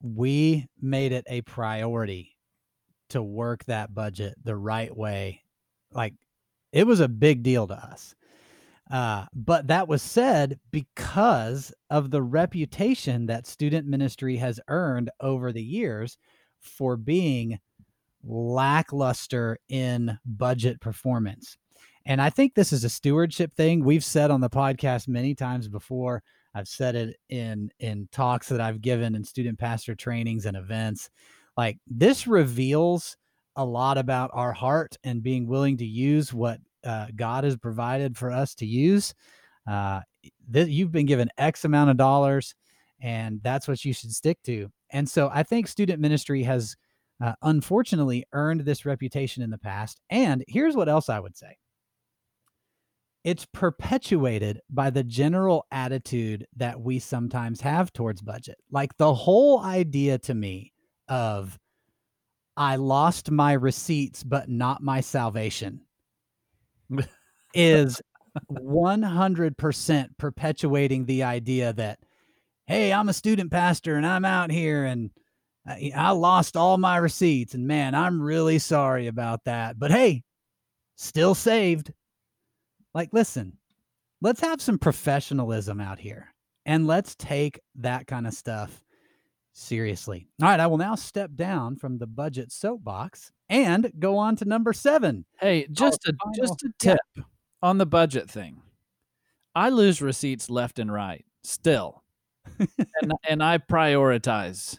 we 0.00 0.66
made 0.80 1.12
it 1.12 1.24
a 1.28 1.42
priority 1.42 2.36
to 3.10 3.22
work 3.22 3.64
that 3.64 3.94
budget 3.94 4.34
the 4.42 4.56
right 4.56 4.94
way. 4.96 5.42
Like, 5.90 6.14
it 6.72 6.86
was 6.86 7.00
a 7.00 7.08
big 7.08 7.42
deal 7.42 7.66
to 7.66 7.74
us 7.74 8.14
uh, 8.92 9.24
but 9.34 9.68
that 9.68 9.88
was 9.88 10.02
said 10.02 10.60
because 10.70 11.72
of 11.88 12.10
the 12.10 12.22
reputation 12.22 13.24
that 13.26 13.46
student 13.46 13.86
ministry 13.86 14.36
has 14.36 14.60
earned 14.68 15.10
over 15.18 15.50
the 15.50 15.62
years 15.62 16.18
for 16.60 16.98
being 16.98 17.58
lackluster 18.22 19.58
in 19.70 20.18
budget 20.26 20.78
performance. 20.78 21.56
And 22.06 22.20
I 22.20 22.30
think 22.30 22.54
this 22.54 22.72
is 22.72 22.84
a 22.84 22.88
stewardship 22.88 23.54
thing. 23.54 23.84
We've 23.84 24.04
said 24.04 24.30
on 24.30 24.40
the 24.40 24.50
podcast 24.50 25.08
many 25.08 25.34
times 25.34 25.68
before. 25.68 26.22
I've 26.54 26.68
said 26.68 26.94
it 26.94 27.16
in 27.28 27.70
in 27.78 28.08
talks 28.12 28.48
that 28.48 28.60
I've 28.60 28.80
given 28.80 29.14
in 29.14 29.24
student 29.24 29.58
pastor 29.58 29.94
trainings 29.94 30.46
and 30.46 30.56
events. 30.56 31.10
Like 31.56 31.78
this 31.86 32.26
reveals 32.26 33.16
a 33.56 33.64
lot 33.64 33.98
about 33.98 34.30
our 34.32 34.52
heart 34.52 34.96
and 35.04 35.22
being 35.22 35.46
willing 35.46 35.76
to 35.78 35.86
use 35.86 36.32
what 36.32 36.58
uh, 36.84 37.06
God 37.14 37.44
has 37.44 37.56
provided 37.56 38.16
for 38.16 38.30
us 38.30 38.54
to 38.56 38.66
use. 38.66 39.14
Uh, 39.68 40.00
you've 40.52 40.92
been 40.92 41.06
given 41.06 41.28
X 41.38 41.64
amount 41.64 41.90
of 41.90 41.96
dollars, 41.96 42.54
and 43.00 43.40
that's 43.42 43.68
what 43.68 43.84
you 43.84 43.92
should 43.92 44.12
stick 44.12 44.38
to. 44.44 44.70
And 44.90 45.08
so 45.08 45.30
I 45.32 45.42
think 45.42 45.68
student 45.68 46.00
ministry 46.00 46.42
has 46.42 46.76
uh, 47.22 47.34
unfortunately 47.42 48.24
earned 48.32 48.62
this 48.62 48.84
reputation 48.84 49.42
in 49.42 49.50
the 49.50 49.58
past. 49.58 50.00
And 50.10 50.44
here's 50.48 50.76
what 50.76 50.88
else 50.88 51.08
I 51.08 51.20
would 51.20 51.36
say 51.36 51.56
it's 53.24 53.46
perpetuated 53.52 54.60
by 54.68 54.90
the 54.90 55.04
general 55.04 55.66
attitude 55.70 56.46
that 56.56 56.80
we 56.80 56.98
sometimes 56.98 57.60
have 57.60 57.92
towards 57.92 58.20
budget. 58.20 58.58
Like 58.70 58.96
the 58.96 59.14
whole 59.14 59.60
idea 59.60 60.18
to 60.18 60.34
me 60.34 60.72
of, 61.08 61.58
I 62.56 62.76
lost 62.76 63.30
my 63.30 63.52
receipts, 63.52 64.22
but 64.22 64.48
not 64.48 64.82
my 64.82 65.00
salvation 65.00 65.82
is 67.54 68.02
100% 68.50 70.08
perpetuating 70.18 71.04
the 71.04 71.22
idea 71.22 71.72
that, 71.74 71.98
hey, 72.66 72.92
I'm 72.92 73.08
a 73.08 73.14
student 73.14 73.50
pastor 73.50 73.96
and 73.96 74.06
I'm 74.06 74.24
out 74.24 74.50
here 74.50 74.84
and 74.84 75.10
uh, 75.68 75.76
I 75.94 76.10
lost 76.10 76.56
all 76.56 76.76
my 76.76 76.96
receipts. 76.96 77.54
And 77.54 77.66
man, 77.66 77.94
I'm 77.94 78.20
really 78.20 78.58
sorry 78.58 79.06
about 79.06 79.44
that. 79.44 79.78
But 79.78 79.92
hey, 79.92 80.24
still 80.96 81.34
saved. 81.34 81.92
Like, 82.94 83.10
listen, 83.12 83.58
let's 84.20 84.40
have 84.40 84.60
some 84.60 84.78
professionalism 84.78 85.80
out 85.80 85.98
here 85.98 86.32
and 86.66 86.86
let's 86.86 87.14
take 87.14 87.60
that 87.76 88.06
kind 88.06 88.26
of 88.26 88.34
stuff 88.34 88.82
seriously. 89.52 90.28
All 90.40 90.48
right, 90.48 90.60
I 90.60 90.66
will 90.66 90.78
now 90.78 90.94
step 90.94 91.30
down 91.34 91.76
from 91.76 91.98
the 91.98 92.06
budget 92.06 92.52
soapbox 92.52 93.32
and 93.48 93.92
go 93.98 94.16
on 94.16 94.36
to 94.36 94.44
number 94.44 94.72
seven. 94.72 95.24
Hey, 95.40 95.66
just 95.70 96.06
a 96.06 96.12
final, 96.12 96.34
just 96.36 96.62
a 96.62 96.70
tip 96.78 96.98
yeah. 97.16 97.24
on 97.62 97.78
the 97.78 97.86
budget 97.86 98.30
thing. 98.30 98.62
I 99.54 99.68
lose 99.68 100.00
receipts 100.00 100.48
left 100.48 100.78
and 100.78 100.92
right 100.92 101.24
still, 101.42 102.02
and 102.58 103.12
and 103.28 103.42
I 103.42 103.58
prioritize 103.58 104.78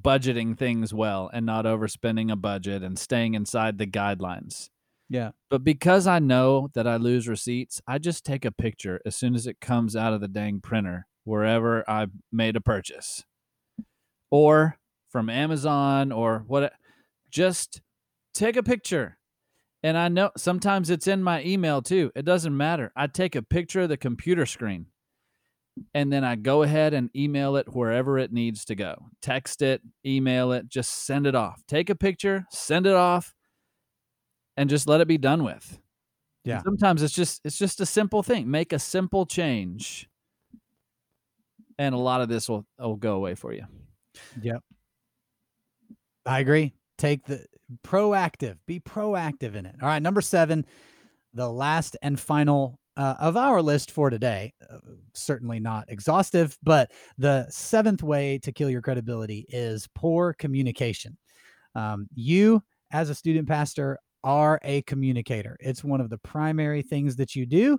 budgeting 0.00 0.56
things 0.56 0.92
well 0.92 1.30
and 1.32 1.44
not 1.44 1.64
overspending 1.64 2.30
a 2.30 2.36
budget 2.36 2.82
and 2.82 2.98
staying 2.98 3.34
inside 3.34 3.78
the 3.78 3.86
guidelines. 3.86 4.70
Yeah. 5.12 5.32
But 5.50 5.62
because 5.62 6.06
I 6.06 6.20
know 6.20 6.70
that 6.72 6.86
I 6.86 6.96
lose 6.96 7.28
receipts, 7.28 7.82
I 7.86 7.98
just 7.98 8.24
take 8.24 8.46
a 8.46 8.50
picture 8.50 8.98
as 9.04 9.14
soon 9.14 9.34
as 9.34 9.46
it 9.46 9.60
comes 9.60 9.94
out 9.94 10.14
of 10.14 10.22
the 10.22 10.28
dang 10.28 10.60
printer 10.60 11.06
wherever 11.24 11.88
I 11.88 12.06
made 12.32 12.56
a 12.56 12.62
purchase 12.62 13.22
or 14.30 14.78
from 15.10 15.28
Amazon 15.28 16.12
or 16.12 16.44
what 16.46 16.72
just 17.30 17.82
take 18.32 18.56
a 18.56 18.62
picture. 18.62 19.18
And 19.82 19.98
I 19.98 20.08
know 20.08 20.30
sometimes 20.38 20.88
it's 20.88 21.06
in 21.06 21.22
my 21.22 21.44
email 21.44 21.82
too. 21.82 22.10
It 22.16 22.24
doesn't 22.24 22.56
matter. 22.56 22.90
I 22.96 23.06
take 23.06 23.36
a 23.36 23.42
picture 23.42 23.82
of 23.82 23.90
the 23.90 23.98
computer 23.98 24.46
screen 24.46 24.86
and 25.92 26.10
then 26.10 26.24
I 26.24 26.36
go 26.36 26.62
ahead 26.62 26.94
and 26.94 27.10
email 27.14 27.56
it 27.56 27.74
wherever 27.74 28.16
it 28.16 28.32
needs 28.32 28.64
to 28.64 28.74
go. 28.74 29.10
Text 29.20 29.60
it, 29.60 29.82
email 30.06 30.52
it, 30.52 30.70
just 30.70 31.04
send 31.04 31.26
it 31.26 31.34
off. 31.34 31.62
Take 31.68 31.90
a 31.90 31.94
picture, 31.94 32.46
send 32.50 32.86
it 32.86 32.94
off, 32.94 33.34
and 34.62 34.70
just 34.70 34.88
let 34.88 35.00
it 35.00 35.08
be 35.08 35.18
done 35.18 35.42
with. 35.42 35.78
Yeah. 36.44 36.54
And 36.54 36.64
sometimes 36.64 37.02
it's 37.02 37.12
just 37.14 37.40
it's 37.44 37.58
just 37.58 37.80
a 37.80 37.86
simple 37.86 38.22
thing. 38.22 38.50
Make 38.50 38.72
a 38.72 38.78
simple 38.78 39.26
change. 39.26 40.08
And 41.78 41.94
a 41.94 41.98
lot 41.98 42.20
of 42.20 42.28
this 42.28 42.48
will, 42.48 42.64
will 42.78 42.96
go 42.96 43.16
away 43.16 43.34
for 43.34 43.52
you. 43.52 43.64
Yep. 44.40 44.62
I 46.24 46.38
agree. 46.40 46.72
Take 46.96 47.24
the 47.26 47.44
proactive, 47.84 48.56
be 48.66 48.78
proactive 48.78 49.56
in 49.56 49.66
it. 49.66 49.74
All 49.82 49.88
right, 49.88 50.02
number 50.02 50.20
seven, 50.20 50.64
the 51.34 51.50
last 51.50 51.96
and 52.02 52.20
final 52.20 52.78
uh, 52.96 53.14
of 53.18 53.36
our 53.36 53.60
list 53.62 53.90
for 53.90 54.10
today. 54.10 54.52
Uh, 54.70 54.78
certainly 55.14 55.58
not 55.58 55.86
exhaustive, 55.88 56.56
but 56.62 56.92
the 57.18 57.46
seventh 57.50 58.02
way 58.02 58.38
to 58.42 58.52
kill 58.52 58.70
your 58.70 58.82
credibility 58.82 59.46
is 59.48 59.88
poor 59.94 60.34
communication. 60.34 61.16
Um, 61.74 62.06
you, 62.14 62.62
as 62.92 63.10
a 63.10 63.14
student 63.14 63.48
pastor, 63.48 63.98
are 64.24 64.60
a 64.62 64.82
communicator. 64.82 65.56
It's 65.60 65.84
one 65.84 66.00
of 66.00 66.10
the 66.10 66.18
primary 66.18 66.82
things 66.82 67.16
that 67.16 67.34
you 67.34 67.46
do. 67.46 67.78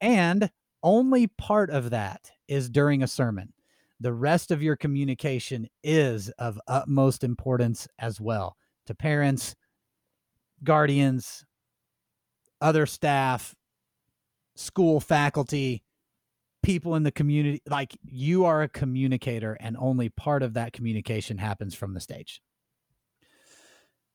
And 0.00 0.50
only 0.82 1.26
part 1.26 1.70
of 1.70 1.90
that 1.90 2.30
is 2.46 2.70
during 2.70 3.02
a 3.02 3.08
sermon. 3.08 3.52
The 4.00 4.12
rest 4.12 4.50
of 4.50 4.62
your 4.62 4.76
communication 4.76 5.68
is 5.82 6.28
of 6.38 6.60
utmost 6.68 7.24
importance 7.24 7.88
as 7.98 8.20
well 8.20 8.56
to 8.86 8.94
parents, 8.94 9.56
guardians, 10.62 11.44
other 12.60 12.86
staff, 12.86 13.54
school 14.54 15.00
faculty, 15.00 15.82
people 16.62 16.94
in 16.94 17.02
the 17.02 17.12
community. 17.12 17.60
Like 17.68 17.96
you 18.04 18.44
are 18.44 18.62
a 18.62 18.68
communicator, 18.68 19.56
and 19.60 19.76
only 19.78 20.08
part 20.10 20.42
of 20.42 20.54
that 20.54 20.72
communication 20.72 21.38
happens 21.38 21.74
from 21.74 21.94
the 21.94 22.00
stage. 22.00 22.40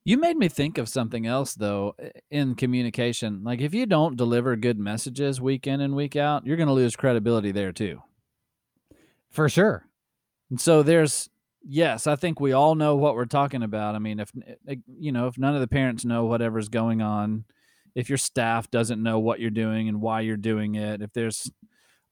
You 0.05 0.17
made 0.17 0.35
me 0.35 0.49
think 0.49 0.77
of 0.77 0.89
something 0.89 1.25
else 1.25 1.53
though 1.53 1.95
in 2.29 2.55
communication. 2.55 3.43
Like 3.43 3.61
if 3.61 3.73
you 3.73 3.85
don't 3.85 4.17
deliver 4.17 4.55
good 4.55 4.77
messages 4.77 5.39
week 5.39 5.65
in 5.65 5.79
and 5.79 5.95
week 5.95 6.15
out, 6.15 6.45
you're 6.45 6.57
going 6.57 6.67
to 6.67 6.73
lose 6.73 6.95
credibility 6.95 7.51
there 7.51 7.71
too. 7.71 8.01
For 9.31 9.47
sure. 9.47 9.87
And 10.49 10.59
so 10.59 10.83
there's 10.83 11.29
yes, 11.65 12.05
I 12.07 12.15
think 12.15 12.39
we 12.39 12.51
all 12.51 12.75
know 12.75 12.95
what 12.95 13.15
we're 13.15 13.25
talking 13.25 13.63
about. 13.63 13.95
I 13.95 13.99
mean, 13.99 14.19
if 14.19 14.31
eh, 14.67 14.75
you 14.99 15.11
know, 15.11 15.27
if 15.27 15.37
none 15.37 15.55
of 15.55 15.61
the 15.61 15.67
parents 15.67 16.03
know 16.03 16.25
whatever's 16.25 16.69
going 16.69 17.01
on, 17.01 17.45
if 17.95 18.09
your 18.09 18.17
staff 18.17 18.69
doesn't 18.69 19.01
know 19.01 19.19
what 19.19 19.39
you're 19.39 19.49
doing 19.49 19.87
and 19.87 20.01
why 20.01 20.21
you're 20.21 20.37
doing 20.37 20.75
it, 20.75 21.01
if 21.01 21.13
there's 21.13 21.49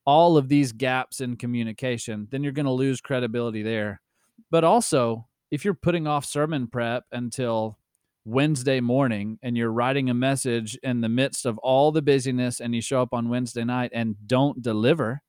all 0.05 0.37
of 0.37 0.47
these 0.47 0.71
gaps 0.71 1.21
in 1.21 1.35
communication, 1.35 2.27
then 2.31 2.43
you're 2.43 2.51
going 2.53 2.65
to 2.65 2.71
lose 2.71 3.01
credibility 3.01 3.61
there. 3.63 4.01
But 4.49 4.63
also, 4.63 5.27
if 5.51 5.65
you're 5.65 5.73
putting 5.73 6.07
off 6.07 6.25
sermon 6.25 6.67
prep 6.67 7.03
until 7.11 7.77
Wednesday 8.23 8.79
morning 8.79 9.39
and 9.41 9.57
you're 9.57 9.71
writing 9.71 10.09
a 10.09 10.13
message 10.13 10.77
in 10.83 11.01
the 11.01 11.09
midst 11.09 11.45
of 11.45 11.57
all 11.59 11.91
the 11.91 12.01
busyness 12.01 12.59
and 12.59 12.75
you 12.75 12.81
show 12.81 13.01
up 13.01 13.13
on 13.13 13.29
Wednesday 13.29 13.63
night 13.63 13.91
and 13.93 14.15
don't 14.27 14.61
deliver, 14.61 15.21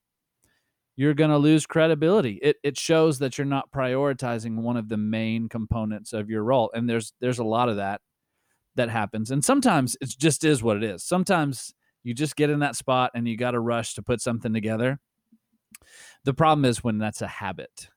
you're 0.97 1.15
going 1.15 1.31
to 1.31 1.39
lose 1.39 1.67
credibility. 1.67 2.39
It 2.43 2.57
it 2.63 2.79
shows 2.79 3.19
that 3.21 3.39
you're 3.39 3.47
not 3.47 3.73
prioritizing 3.73 4.57
one 4.57 4.77
of 4.77 4.89
the 4.89 4.99
main 4.99 5.49
components 5.49 6.13
of 6.13 6.29
your 6.29 6.45
role. 6.45 6.71
And 6.75 6.89
there's 6.89 7.15
there's 7.21 7.39
a 7.39 7.45
lot 7.45 7.71
of 7.71 7.77
that 7.77 8.03
that 8.75 8.91
happens. 8.91 9.31
And 9.31 9.45
sometimes 9.45 9.97
it 10.01 10.15
just 10.19 10.45
is 10.45 10.63
what 10.63 10.77
it 10.77 10.85
is. 10.85 11.03
Sometimes 11.03 11.75
you 12.05 12.15
just 12.15 12.37
get 12.37 12.51
in 12.51 12.61
that 12.61 12.77
spot 12.77 13.13
and 13.15 13.27
you 13.27 13.37
got 13.37 13.53
to 13.53 13.61
rush 13.61 13.95
to 13.95 14.03
put 14.03 14.21
something 14.21 14.53
together. 14.53 14.99
The 16.25 16.35
problem 16.35 16.65
is 16.65 16.85
when 16.85 16.99
that's 16.99 17.23
a 17.23 17.27
habit. 17.27 17.89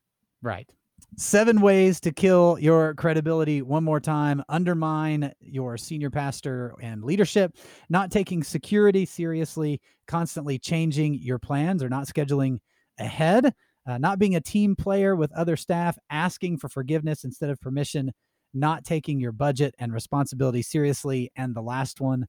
Right. 0.41 0.69
Seven 1.17 1.61
ways 1.61 2.01
to 2.01 2.11
kill 2.11 2.57
your 2.59 2.93
credibility. 2.95 3.61
One 3.61 3.85
more 3.85 4.01
time 4.01 4.43
undermine 4.49 5.31
your 5.39 5.77
senior 5.77 6.09
pastor 6.09 6.75
and 6.81 7.03
leadership, 7.03 7.55
not 7.89 8.11
taking 8.11 8.43
security 8.43 9.05
seriously, 9.05 9.79
constantly 10.07 10.59
changing 10.59 11.13
your 11.15 11.39
plans 11.39 11.81
or 11.81 11.87
not 11.87 12.07
scheduling 12.07 12.59
ahead, 12.99 13.53
uh, 13.87 13.97
not 13.97 14.19
being 14.19 14.35
a 14.35 14.41
team 14.41 14.75
player 14.75 15.15
with 15.15 15.31
other 15.31 15.55
staff, 15.55 15.97
asking 16.09 16.57
for 16.57 16.67
forgiveness 16.67 17.23
instead 17.23 17.49
of 17.49 17.61
permission, 17.61 18.11
not 18.53 18.83
taking 18.83 19.19
your 19.19 19.31
budget 19.31 19.73
and 19.79 19.93
responsibility 19.93 20.61
seriously. 20.61 21.31
And 21.37 21.55
the 21.55 21.61
last 21.61 22.01
one, 22.01 22.25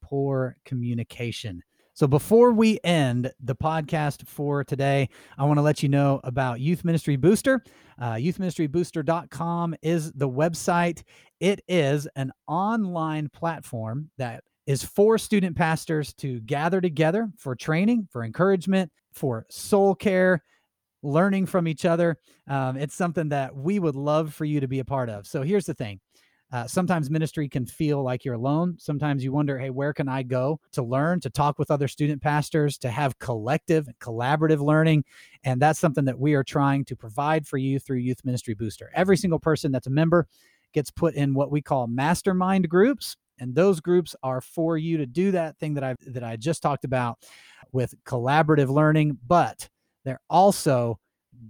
poor 0.00 0.56
communication. 0.64 1.62
So 1.98 2.06
before 2.06 2.52
we 2.52 2.78
end 2.84 3.32
the 3.42 3.56
podcast 3.56 4.24
for 4.24 4.62
today, 4.62 5.08
I 5.36 5.44
want 5.44 5.58
to 5.58 5.62
let 5.62 5.82
you 5.82 5.88
know 5.88 6.20
about 6.22 6.60
Youth 6.60 6.84
Ministry 6.84 7.16
Booster. 7.16 7.64
Uh, 8.00 8.12
youthministrybooster.com 8.12 9.74
is 9.82 10.12
the 10.12 10.28
website. 10.28 11.02
It 11.40 11.60
is 11.66 12.06
an 12.14 12.30
online 12.46 13.28
platform 13.30 14.10
that 14.16 14.44
is 14.68 14.84
for 14.84 15.18
student 15.18 15.56
pastors 15.56 16.14
to 16.18 16.38
gather 16.42 16.80
together 16.80 17.30
for 17.36 17.56
training, 17.56 18.06
for 18.12 18.22
encouragement, 18.22 18.92
for 19.12 19.44
soul 19.50 19.96
care, 19.96 20.44
learning 21.02 21.46
from 21.46 21.66
each 21.66 21.84
other. 21.84 22.16
Um, 22.46 22.76
it's 22.76 22.94
something 22.94 23.30
that 23.30 23.56
we 23.56 23.80
would 23.80 23.96
love 23.96 24.32
for 24.32 24.44
you 24.44 24.60
to 24.60 24.68
be 24.68 24.78
a 24.78 24.84
part 24.84 25.10
of. 25.10 25.26
So 25.26 25.42
here's 25.42 25.66
the 25.66 25.74
thing 25.74 25.98
uh, 26.50 26.66
sometimes 26.66 27.10
ministry 27.10 27.48
can 27.48 27.66
feel 27.66 28.02
like 28.02 28.24
you're 28.24 28.34
alone. 28.34 28.76
Sometimes 28.78 29.22
you 29.22 29.32
wonder, 29.32 29.58
hey, 29.58 29.70
where 29.70 29.92
can 29.92 30.08
I 30.08 30.22
go 30.22 30.60
to 30.72 30.82
learn, 30.82 31.20
to 31.20 31.30
talk 31.30 31.58
with 31.58 31.70
other 31.70 31.88
student 31.88 32.22
pastors, 32.22 32.78
to 32.78 32.90
have 32.90 33.18
collective, 33.18 33.86
collaborative 34.00 34.60
learning? 34.60 35.04
And 35.44 35.60
that's 35.60 35.78
something 35.78 36.06
that 36.06 36.18
we 36.18 36.34
are 36.34 36.44
trying 36.44 36.86
to 36.86 36.96
provide 36.96 37.46
for 37.46 37.58
you 37.58 37.78
through 37.78 37.98
Youth 37.98 38.24
Ministry 38.24 38.54
Booster. 38.54 38.90
Every 38.94 39.16
single 39.16 39.38
person 39.38 39.72
that's 39.72 39.86
a 39.86 39.90
member 39.90 40.26
gets 40.72 40.90
put 40.90 41.14
in 41.14 41.34
what 41.34 41.50
we 41.50 41.60
call 41.60 41.86
mastermind 41.86 42.68
groups. 42.68 43.16
And 43.38 43.54
those 43.54 43.80
groups 43.80 44.16
are 44.22 44.40
for 44.40 44.78
you 44.78 44.96
to 44.96 45.06
do 45.06 45.30
that 45.32 45.58
thing 45.58 45.74
that 45.74 45.84
I 45.84 45.94
that 46.06 46.24
I 46.24 46.36
just 46.36 46.62
talked 46.62 46.84
about 46.84 47.18
with 47.72 47.94
collaborative 48.04 48.68
learning, 48.68 49.18
but 49.26 49.68
they're 50.04 50.20
also 50.30 50.98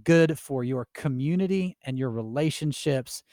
good 0.03 0.37
for 0.37 0.63
your 0.63 0.87
community 0.93 1.77
and 1.85 1.97
your 1.97 2.11
relationships 2.11 3.23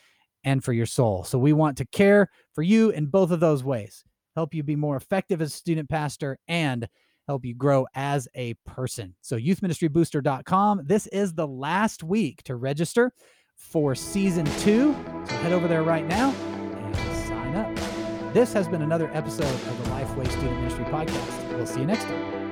and 0.47 0.65
for 0.65 0.73
your 0.73 0.87
soul. 0.87 1.25
So 1.25 1.39
we 1.39 1.53
want 1.53 1.77
to 1.79 1.85
care 1.85 2.31
for 2.55 2.63
you 2.63 2.89
in 2.91 3.07
both 3.07 3.31
of 3.31 3.41
those 3.41 3.63
ways, 3.63 4.03
help 4.35 4.55
you 4.55 4.63
be 4.63 4.77
more 4.77 4.97
effective 4.97 5.43
as 5.43 5.53
a 5.53 5.57
student 5.57 5.91
pastor 5.91 6.39
and 6.49 6.89
help 7.27 7.45
you 7.45 7.55
grow 7.55 7.87
as 7.95 8.29
a 8.35 8.55
person. 8.65 9.15
So 9.21 9.37
youthministrybooster.com. 9.37 10.83
This 10.85 11.09
is 11.09 11.35
the 11.35 11.47
last 11.47 12.03
week 12.05 12.43
to 12.45 12.55
register 12.55 13.13
for 13.57 13.95
season 13.95 14.47
two. 14.61 14.95
So 15.29 15.35
head 15.37 15.53
over 15.53 15.67
there 15.67 15.83
right 15.83 16.07
now 16.07 16.31
and 16.31 16.97
sign 17.27 17.57
up. 17.57 18.33
This 18.33 18.53
has 18.53 18.69
been 18.69 18.83
another 18.83 19.11
episode 19.13 19.45
of 19.45 19.85
the 19.85 19.91
Lifeway 19.91 20.31
Student 20.31 20.57
Ministry 20.61 20.85
Podcast. 20.85 21.57
We'll 21.57 21.67
see 21.67 21.81
you 21.81 21.87
next 21.87 22.05
time. 22.05 22.46